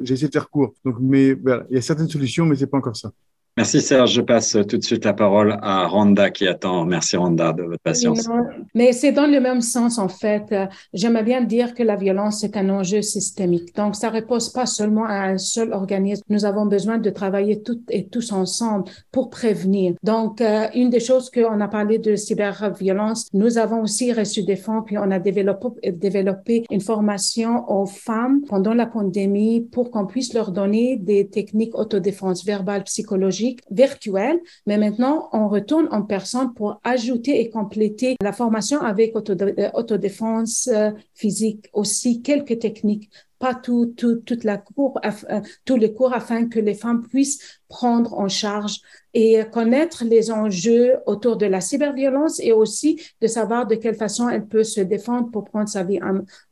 [0.03, 0.73] J'ai essayé de faire court.
[0.85, 3.13] Donc, mais voilà, il y a certaines solutions, mais c'est pas encore ça.
[3.59, 4.15] Merci Serge.
[4.15, 6.87] Je passe tout de suite la parole à Randa qui attend.
[6.87, 8.27] Merci Randa de votre patience.
[8.75, 10.55] mais c'est dans le même sens en fait.
[10.95, 13.77] J'aimerais bien dire que la violence est un enjeu systémique.
[13.77, 16.23] Donc ça repose pas seulement à un seul organisme.
[16.31, 19.97] Nous avons besoin de travailler toutes et tous ensemble pour prévenir.
[20.03, 24.57] Donc euh, une des choses qu'on a parlé de cyberviolence, nous avons aussi reçu des
[24.57, 30.33] fonds puis on a développé, une formation aux femmes pendant la pandémie pour qu'on puisse
[30.33, 36.81] leur donner des techniques autodéfense verbale, psychologique virtuelle, mais maintenant on retourne en personne pour
[36.85, 43.11] ajouter et compléter la formation avec euh, autodéfense euh, physique aussi quelques techniques
[43.43, 47.61] pas tout, tout, toute la cour, euh, tous les cours afin que les femmes puissent
[47.69, 48.81] prendre en charge
[49.15, 54.29] et connaître les enjeux autour de la cyberviolence et aussi de savoir de quelle façon
[54.29, 55.99] elle peut se défendre pour prendre sa vie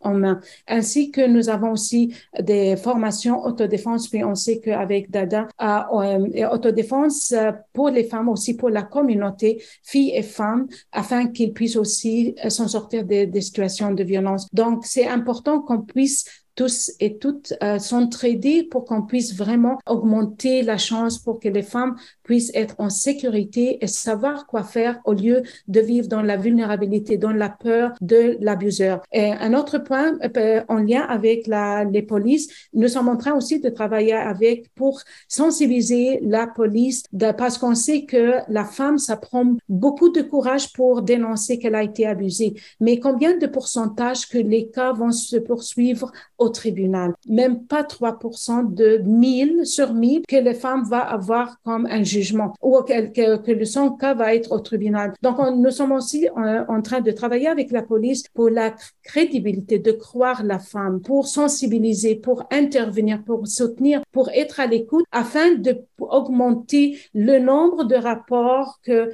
[0.01, 0.41] en, main.
[0.67, 7.33] Ainsi que nous avons aussi des formations autodéfense, puis on sait qu'avec Dada, euh, autodéfense
[7.33, 12.35] euh, pour les femmes, aussi pour la communauté, filles et femmes, afin qu'ils puissent aussi
[12.49, 14.49] s'en sortir des situations de violence.
[14.53, 16.25] Donc, c'est important qu'on puisse
[16.61, 21.63] tous et toutes euh, s'entraider pour qu'on puisse vraiment augmenter la chance pour que les
[21.63, 21.97] femmes
[22.31, 27.19] puissent être en sécurité et savoir quoi faire au lieu de vivre dans la vulnérabilité,
[27.19, 29.03] dans la peur de l'abuseur.
[29.13, 33.59] Un autre point euh, en lien avec la, les polices, nous sommes en train aussi
[33.59, 37.03] de travailler avec pour sensibiliser la police
[37.37, 41.83] parce qu'on sait que la femme, ça prend beaucoup de courage pour dénoncer qu'elle a
[41.83, 42.55] été abusée.
[42.79, 47.13] Mais combien de pourcentage que les cas vont se poursuivre au tribunal?
[47.27, 52.20] Même pas 3% de 1000 sur 1000 que les femmes vont avoir comme un juge
[52.61, 55.13] ou que, que, le son cas va être au tribunal.
[55.23, 59.79] Donc, nous sommes aussi euh, en, train de travailler avec la police pour la crédibilité,
[59.79, 65.55] de croire la femme, pour sensibiliser, pour intervenir, pour soutenir, pour être à l'écoute afin
[65.55, 69.13] de augmenter le nombre de rapports que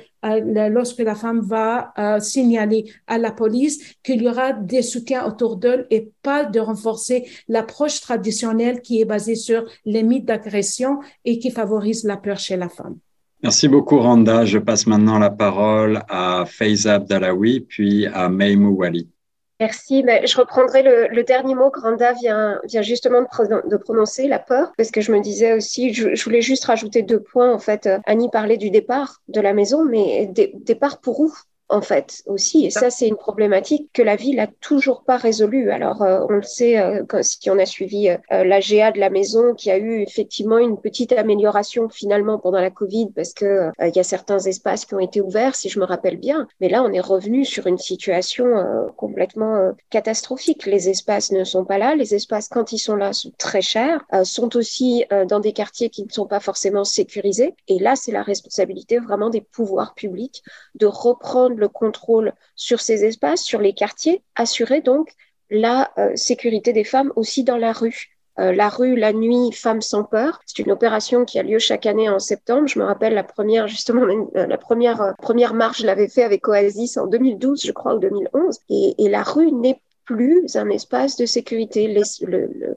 [0.70, 5.56] lorsque la femme va euh, signaler à la police qu'il y aura des soutiens autour
[5.56, 11.38] d'elle et pas de renforcer l'approche traditionnelle qui est basée sur les mythes d'agression et
[11.38, 12.96] qui favorise la peur chez la femme.
[13.42, 14.44] Merci beaucoup, Randa.
[14.44, 19.08] Je passe maintenant la parole à Faiza Abdalawi, puis à Meimou Wali.
[19.58, 20.02] Merci.
[20.02, 24.38] Ben, je reprendrai le, dernier mot que Randa vient, vient justement de, de, prononcer, la
[24.38, 27.52] peur, parce que je me disais aussi, je, voulais juste rajouter deux points.
[27.52, 31.32] En fait, Annie parlait du départ de la maison, mais départ pour où?
[31.68, 32.66] En fait aussi.
[32.66, 35.70] Et ça, c'est une problématique que la ville a toujours pas résolue.
[35.70, 39.10] Alors, euh, on le sait euh, si on a suivi euh, la GA de la
[39.10, 43.70] maison, qui a eu effectivement une petite amélioration finalement pendant la Covid, parce que euh,
[43.80, 46.46] il y a certains espaces qui ont été ouverts, si je me rappelle bien.
[46.60, 48.46] Mais là, on est revenu sur une situation
[48.96, 50.66] complètement catastrophique.
[50.66, 51.94] Les espaces ne sont pas là.
[51.94, 56.04] Les espaces, quand ils sont là, sont très chers, sont aussi dans des quartiers qui
[56.04, 57.54] ne sont pas forcément sécurisés.
[57.68, 60.42] Et là, c'est la responsabilité vraiment des pouvoirs publics
[60.74, 65.10] de reprendre le contrôle sur ces espaces, sur les quartiers, assurer donc
[65.50, 68.16] la sécurité des femmes aussi dans la rue.
[68.38, 70.40] Euh, la rue, la nuit, Femmes sans peur.
[70.44, 72.68] C'est une opération qui a lieu chaque année en septembre.
[72.68, 76.22] Je me rappelle la première, justement, euh, la première, euh, première marche, je l'avais fait
[76.22, 78.60] avec Oasis en 2012, je crois, ou 2011.
[78.68, 81.94] Et, et la rue n'est plus un espace de sécurité.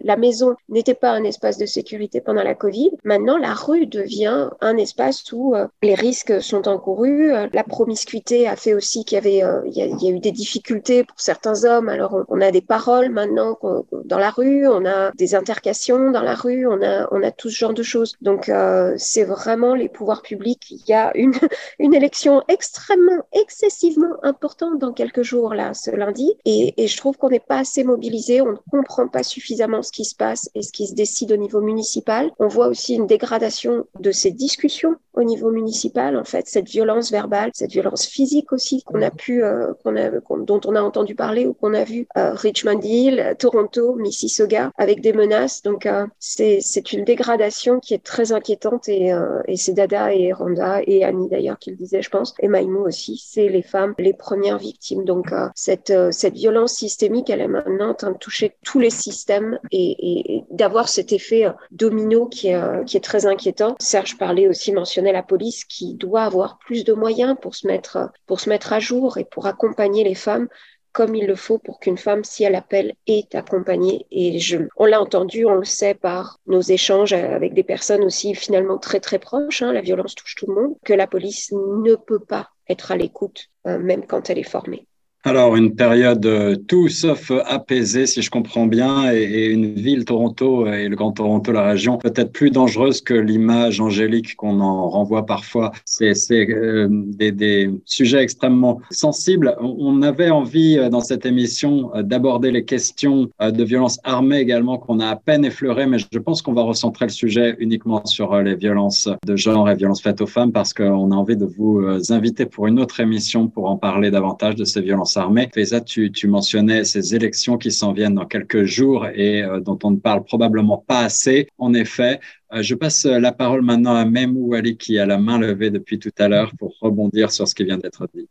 [0.01, 2.91] la maison n'était pas un espace de sécurité pendant la Covid.
[3.03, 7.32] Maintenant, la rue devient un espace où euh, les risques sont encourus.
[7.32, 10.32] Euh, la promiscuité a fait aussi qu'il y avait, euh, il, y a, eu des
[10.32, 11.88] difficultés pour certains hommes.
[11.88, 13.57] Alors, on, a des paroles maintenant
[14.05, 17.49] dans la rue, on a des intercations dans la rue, on a, on a tout
[17.49, 18.15] ce genre de choses.
[18.21, 18.51] Donc,
[18.97, 20.71] c'est vraiment les pouvoirs publics.
[20.71, 21.11] Il y a
[21.80, 27.17] une, élection extrêmement, excessivement importante dans quelques jours là, ce lundi, et, et je trouve
[27.20, 30.63] qu'on n'est pas assez mobilisé, on ne comprend pas suffisamment ce qui se passe et
[30.63, 32.32] ce qui se décide au niveau municipal.
[32.39, 37.11] On voit aussi une dégradation de ces discussions au niveau municipal, en fait, cette violence
[37.11, 41.13] verbale, cette violence physique aussi qu'on a pu, euh, qu'on a, dont on a entendu
[41.13, 45.61] parler ou qu'on a vu euh, Richmond Hill, Toronto, Mississauga, avec des menaces.
[45.61, 46.61] Donc, euh, c'est,
[46.93, 49.11] une dégradation qui est très inquiétante et,
[49.47, 52.86] et c'est Dada et Randa et Annie d'ailleurs qui le disaient, je pense, et Maïmou
[52.86, 53.22] aussi.
[53.24, 55.03] C'est les femmes les premières victimes.
[55.03, 59.59] Donc, cette, cette violence systémique, elle est maintenant en train de toucher tous les systèmes
[59.72, 63.76] et, et, d'avoir cet effet domino qui est, qui est très inquiétant.
[63.80, 68.74] Serge parlait aussi, mentionnait la police qui doit avoir plus de moyens pour se mettre,
[68.74, 70.47] à jour et pour accompagner les femmes
[70.91, 74.07] comme il le faut pour qu'une femme, si elle appelle, est accompagnée.
[74.12, 74.39] Et
[74.76, 78.99] on l'a entendu, on le sait par nos échanges avec des personnes aussi finalement très
[78.99, 79.62] très proches.
[79.62, 82.97] Hein, la violence touche tout le monde, que la police ne peut pas être à
[82.97, 84.89] l'écoute, euh, même quand elle est formée.
[85.26, 90.65] Alors, une période euh, tout sauf apaisée, si je comprends bien, et, une ville, Toronto,
[90.65, 95.26] et le Grand Toronto, la région, peut-être plus dangereuse que l'image angélique qu'on en renvoie
[95.26, 95.74] parfois.
[95.84, 99.57] C'est euh, des, des, sujets extrêmement sensibles.
[99.59, 105.01] On avait envie, euh, dans cette émission, d'aborder les questions de violence armée également, qu'on
[105.01, 108.55] a à peine effleurées, mais je pense qu'on va recentrer le sujet uniquement sur les
[108.55, 112.45] violences de genre et violences faites aux femmes, parce qu'on a envie de vous inviter
[112.45, 115.49] pour une autre émission pour en parler davantage de ces violences armée.
[115.53, 119.78] Faiza, tu, tu mentionnais ces élections qui s'en viennent dans quelques jours et euh, dont
[119.84, 121.47] on ne parle probablement pas assez.
[121.57, 122.20] En effet,
[122.53, 125.99] euh, je passe la parole maintenant à Memou Ali qui a la main levée depuis
[125.99, 128.28] tout à l'heure pour rebondir sur ce qui vient d'être dit.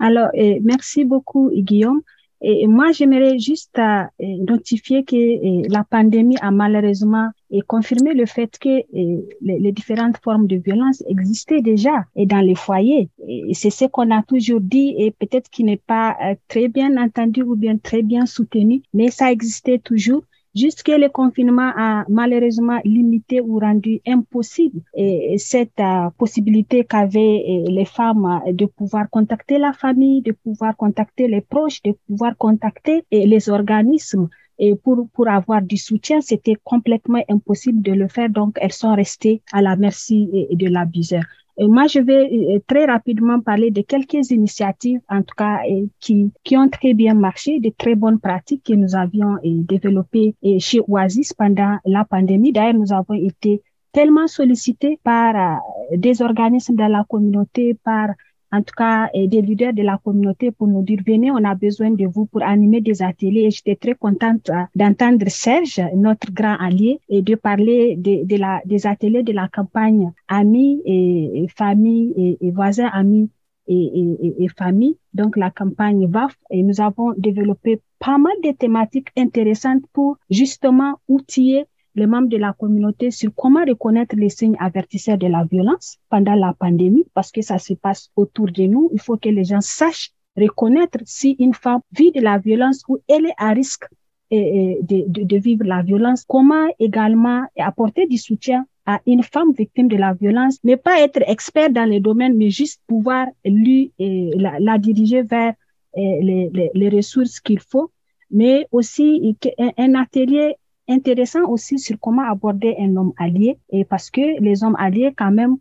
[0.00, 0.28] Alors,
[0.62, 2.02] merci beaucoup, Guillaume.
[2.40, 7.30] Et moi, j'aimerais juste euh, notifier que euh, la pandémie a malheureusement
[7.66, 12.54] confirmé le fait que euh, les, différentes formes de violence existaient déjà et dans les
[12.54, 13.08] foyers.
[13.52, 16.16] C'est ce qu'on a toujours dit et peut-être qui n'est pas
[16.46, 20.22] très bien entendu ou bien très bien soutenu, mais ça existait toujours
[20.58, 27.70] jusque le confinement a malheureusement limité ou rendu impossible et cette euh, possibilité qu'avaient euh,
[27.70, 33.04] les femmes de pouvoir contacter la famille, de pouvoir contacter les proches, de pouvoir contacter
[33.14, 34.28] euh, les organismes
[34.58, 38.28] et pour, pour avoir du soutien, c'était complètement impossible de le faire.
[38.28, 41.22] Donc, elles sont restées à la merci de l'abuseur
[41.66, 45.60] moi, je vais euh, très rapidement parler de quelques initiatives, en tout cas,
[45.98, 50.80] qui, qui ont très bien marché, de très bonnes pratiques que nous avions développées chez
[50.86, 52.52] Oasis pendant la pandémie.
[52.52, 58.08] D'ailleurs, nous avons été tellement sollicités par euh, des organismes de la communauté, par
[58.52, 61.90] en tout cas des leaders de la communauté pour nous dire venez, on a besoin
[61.90, 63.44] de vous pour animer des ateliers.
[63.44, 69.22] Et j'étais très contente euh, d'entendre Serge, notre grand allié, et de parler des ateliers
[69.22, 73.30] de la campagne amis et, famille et, voisins amis
[73.66, 76.34] et, et, et, famille, donc la campagne VAF.
[76.50, 81.66] Et nous avons développé pas mal de thématiques intéressantes pour justement outiller
[81.98, 86.34] les membres de la communauté sur comment reconnaître les signes avertisseurs de la violence pendant
[86.34, 88.88] la pandémie, parce que ça se passe autour de nous.
[88.92, 92.98] Il faut que les gens sachent reconnaître si une femme vit de la violence ou
[93.08, 93.86] elle est à risque
[94.30, 96.24] de, de, de vivre la violence.
[96.26, 101.20] Comment également apporter du soutien à une femme victime de la violence, ne pas être
[101.26, 105.52] expert dans le domaine, mais juste pouvoir lui la, la diriger vers
[105.96, 107.90] les, les, les ressources qu'il faut,
[108.30, 109.36] mais aussi
[109.76, 110.54] un atelier
[110.88, 115.32] intéressant aussi sur comment aborder un homme allié et parce que les hommes alliés quand
[115.32, 115.56] même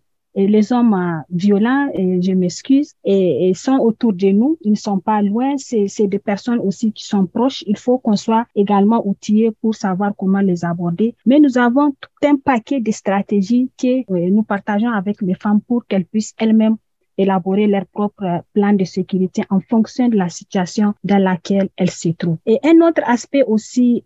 [0.46, 5.00] les hommes euh, violents, et je m'excuse, et, sont autour de nous, ils ne sont
[5.00, 7.64] pas loin, c'est des personnes aussi qui sont proches.
[7.66, 11.16] Il faut qu'on soit également outillés pour savoir comment les aborder.
[11.26, 15.62] Mais nous avons tout un paquet de stratégies que euh, nous partageons avec les femmes
[15.62, 16.78] pour qu'elles puissent elles-mêmes
[17.18, 22.10] élaborer leur propre plan de sécurité en fonction de la situation dans laquelle elles se
[22.10, 22.38] trouvent.
[22.46, 24.04] Et un autre aspect aussi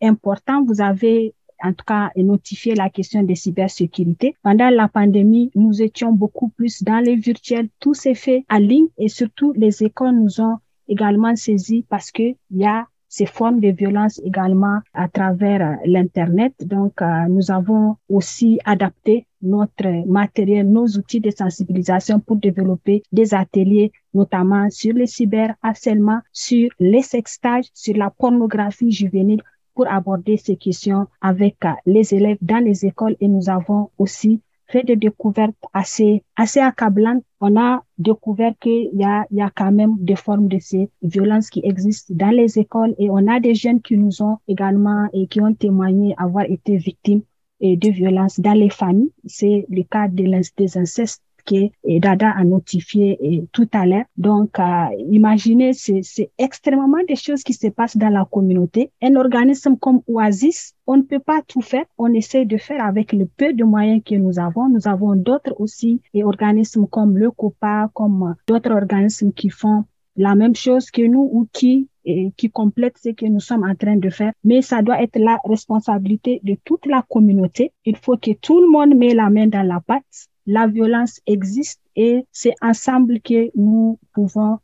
[0.00, 4.34] important, vous avez en tout cas notifier la question de cybersécurité.
[4.42, 7.68] Pendant la pandémie, nous étions beaucoup plus dans les virtuels.
[7.80, 10.58] Tout s'est fait en ligne et surtout les écoles nous ont
[10.88, 15.74] également saisi parce que il y a ces formes de violence également à travers euh,
[15.84, 16.54] l'Internet.
[16.60, 23.34] Donc, euh, nous avons aussi adapté notre matériel, nos outils de sensibilisation pour développer des
[23.34, 29.42] ateliers, notamment sur le cyberharcèlement, sur les sextages, sur la pornographie juvénile
[29.74, 34.40] pour aborder ces questions avec euh, les élèves dans les écoles et nous avons aussi
[34.66, 37.24] fait des découvertes assez, assez accablantes.
[37.40, 40.90] On a découvert qu'il y a, il y a quand même des formes de ces
[41.02, 45.08] violences qui existent dans les écoles et on a des jeunes qui nous ont également
[45.12, 47.22] et qui ont témoigné avoir été victimes
[47.60, 49.12] de violences dans les familles.
[49.26, 54.04] C'est le cas des incestes que Dada a notifié tout à l'heure.
[54.16, 58.90] Donc, euh, imaginez, c'est extrêmement des choses qui se passent dans la communauté.
[59.02, 61.84] Un organisme comme Oasis, on ne peut pas tout faire.
[61.98, 64.68] On essaie de faire avec le peu de moyens que nous avons.
[64.68, 69.84] Nous avons d'autres aussi, et organismes comme le COPA, comme d'autres organismes qui font
[70.16, 71.88] la même chose que nous ou qui
[72.36, 74.32] qui complètent ce que nous sommes en train de faire.
[74.42, 77.72] Mais ça doit être la responsabilité de toute la communauté.
[77.84, 81.80] Il faut que tout le monde mette la main dans la pâte la violence existe
[81.96, 84.58] et c'est ensemble que nous pouvons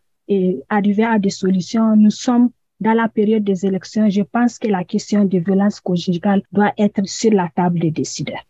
[0.69, 1.95] arriver à des solutions.
[1.97, 4.09] Nous sommes dans la période des élections.
[4.09, 8.45] Je pense que la question de violence conjugale doit être sur la table des décideurs.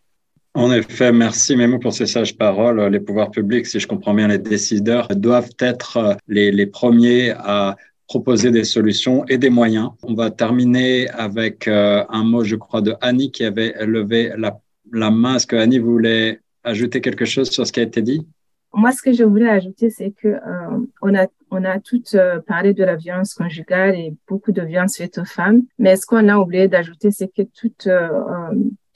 [0.56, 2.80] En effet, merci Mémou pour ces sages paroles.
[2.90, 7.76] Les pouvoirs publics, si je comprends bien, les décideurs doivent être euh, les, premiers à
[8.08, 9.90] proposer des solutions et des moyens.
[10.02, 15.10] On va terminer avec euh, un mot, je crois, de Annie qui avait levé la,
[15.10, 15.36] main.
[15.36, 18.26] Est-ce que Annie voulait ajouter quelque chose sur ce qui a été dit?
[18.72, 22.72] Moi, ce que je voulais ajouter, c'est que euh, on a on a toutes parlé
[22.72, 26.38] de la violence conjugale et beaucoup de violences faites aux femmes, mais ce qu'on a
[26.38, 27.88] oublié d'ajouter, c'est que toutes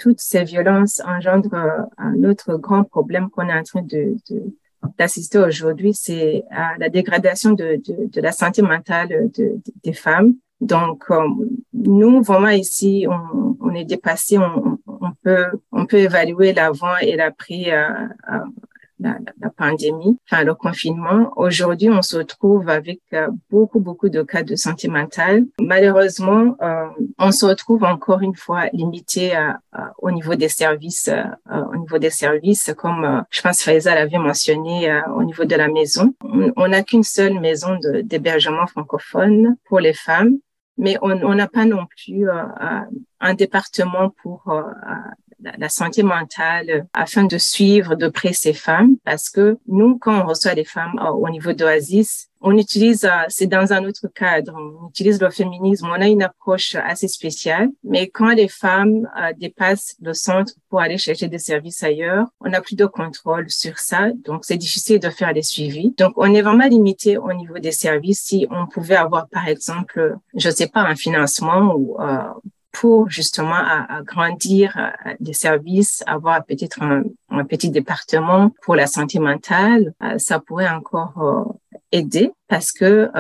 [0.01, 4.17] toutes ces violences engendrent un autre grand problème qu'on est en train de,
[4.99, 10.35] d'assister aujourd'hui, c'est à la dégradation de, de, de, la santé mentale de, des femmes.
[10.61, 11.05] Donc,
[11.73, 17.17] nous, vraiment ici, on, on est dépassé, on, on peut, on peut évaluer l'avant et
[17.17, 17.89] l'après euh,
[18.33, 18.39] euh,
[19.01, 21.33] la, la, pandémie, enfin le confinement.
[21.37, 25.45] Aujourd'hui, on se retrouve avec euh, beaucoup, beaucoup de cas de santé mentale.
[25.61, 26.87] Malheureusement, euh,
[27.19, 29.33] on se retrouve encore une fois limité
[29.99, 31.11] au niveau des services,
[31.51, 36.15] au niveau des services, comme je pense Faisal avait mentionné au niveau de la maison.
[36.57, 40.39] On n'a qu'une seule maison d'hébergement francophone pour les femmes
[40.81, 42.81] mais on n'a pas non plus euh, euh,
[43.21, 44.63] un département pour euh,
[45.59, 48.97] la santé mentale afin de suivre de près ces femmes.
[49.05, 53.47] Parce que nous, quand on reçoit des femmes au niveau d'Oasis, on utilise, euh, c'est
[53.47, 58.09] dans un autre cadre, on utilise le féminisme, on a une approche assez spéciale, mais
[58.09, 62.63] quand les femmes euh, dépassent le centre pour aller chercher des services ailleurs, on n'a
[62.63, 65.95] plus de contrôle sur ça, donc c'est difficile de faire des suivis.
[65.99, 68.23] Donc on est vraiment limité au niveau des services.
[68.23, 72.23] Si on pouvait avoir, par exemple, je sais pas, un financement ou euh,
[72.73, 73.57] pour justement
[73.89, 80.19] agrandir euh, des services, avoir peut-être un, un, petit département pour la santé mentale, euh,
[80.19, 83.11] ça pourrait encore euh, aider parce que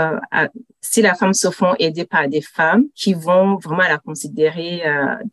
[0.80, 4.82] si la femme se font aider par des femmes qui vont vraiment la considérer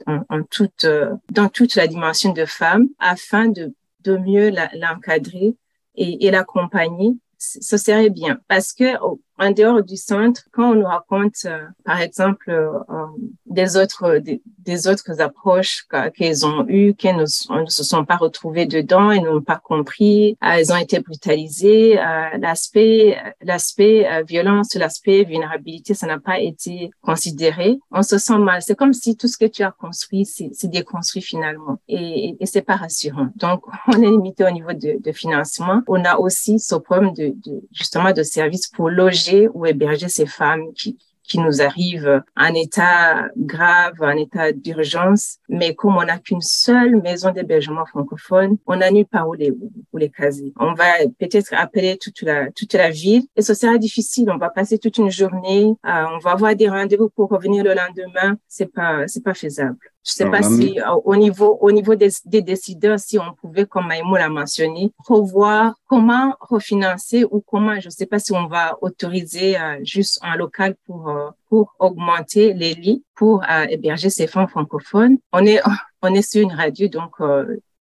[0.07, 0.87] en, en, toute
[1.31, 5.55] dans toute la dimension de femme afin de de mieux l'encadrer
[5.95, 8.39] et, et l'accompagner ce serait bien.
[8.47, 8.95] Parce que
[9.39, 13.05] en dehors du centre, quand on nous raconte, euh, par exemple, euh,
[13.45, 15.85] des autres des, autres approches
[16.15, 20.47] qu'elles ont eues, qu'elles ne, se sont pas retrouvées dedans, elles n'ont pas compris, euh,
[20.57, 21.95] elles ont été brutalisées,
[22.39, 27.79] l'aspect l'aspect violence, l'aspect vulnérabilité, ça n'a pas été considéré.
[27.91, 28.61] On se sent mal.
[28.61, 32.61] C'est comme si tout ce que tu as construit, c'est déconstruit finalement, et, et, c'est
[32.61, 33.29] pas rassurant.
[33.35, 35.81] Donc, on est limité au niveau de, financement.
[35.87, 37.33] On a aussi ce problème de
[37.71, 40.97] justement de services pour loger ou héberger ces femmes qui,
[41.27, 47.01] qui nous arrivent en état grave, en état d'urgence, mais comme on n'a qu'une seule
[47.01, 50.53] maison d'hébergement francophone, on n'a nulle part où les, où les caser.
[50.59, 50.85] On va
[51.19, 54.29] peut-être appeler toute la, toute la ville et ce sera difficile.
[54.31, 57.73] On va passer toute une journée, euh, on va avoir des rendez-vous pour revenir le
[57.73, 58.37] lendemain.
[58.47, 59.77] C'est pas, c'est pas faisable.
[60.07, 63.65] Je sais pas si euh, au niveau au niveau des, des, décideurs, si on pouvait,
[63.65, 68.77] comme Maïmou l'a mentionné, revoir comment refinancer ou comment, je sais pas si on va
[68.81, 74.47] autoriser euh, juste un local pour euh, pour augmenter les lits pour héberger ces femmes
[74.47, 75.17] francophones.
[75.33, 75.59] On est
[76.01, 77.15] on est sur une radio, donc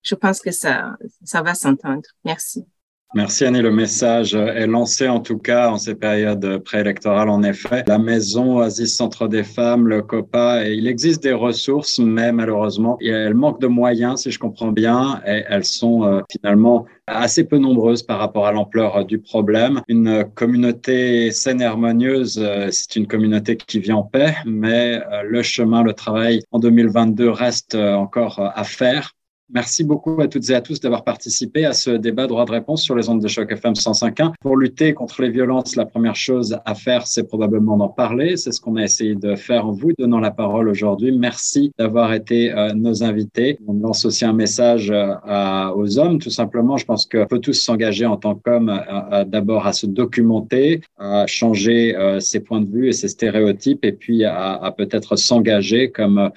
[0.03, 2.09] je pense que ça ça va s'entendre.
[2.25, 2.67] Merci.
[3.15, 7.85] Merci Annie, le message est lancé en tout cas en ces périodes préélectorales en effet.
[7.87, 13.35] La maison Oasis Centre des Femmes, le COPA, il existe des ressources mais malheureusement elles
[13.35, 18.03] manquent de moyens si je comprends bien et elles sont euh, finalement assez peu nombreuses
[18.03, 19.83] par rapport à l'ampleur du problème.
[19.87, 25.23] Une communauté saine et harmonieuse, euh, c'est une communauté qui vit en paix mais euh,
[25.23, 29.13] le chemin, le travail en 2022 reste encore à faire
[29.49, 32.83] Merci beaucoup à toutes et à tous d'avoir participé à ce débat droit de réponse
[32.83, 34.33] sur les ondes de choc FM 105.1.
[34.41, 38.37] Pour lutter contre les violences, la première chose à faire, c'est probablement d'en parler.
[38.37, 41.17] C'est ce qu'on a essayé de faire en vous donnant la parole aujourd'hui.
[41.17, 43.61] Merci d'avoir été euh, nos invités.
[43.69, 46.77] On lance aussi un message euh, aux hommes, tout simplement.
[46.77, 48.83] Je pense qu'on peut tous s'engager en tant qu'hommes
[49.13, 53.93] euh, d'abord à se documenter, à changer ses points de vue et ses stéréotypes, et
[53.93, 56.31] puis à, peut-être s'engager comme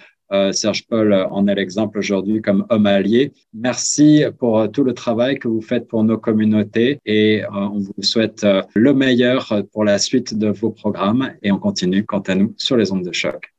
[0.51, 3.33] Serge Paul en est l'exemple aujourd'hui comme homme allié.
[3.53, 7.79] Merci pour euh, tout le travail que vous faites pour nos communautés et euh, on
[7.79, 12.35] vous souhaite le meilleur pour la suite de vos programmes et on continue quant à
[12.35, 13.53] nous sur les ondes de choc.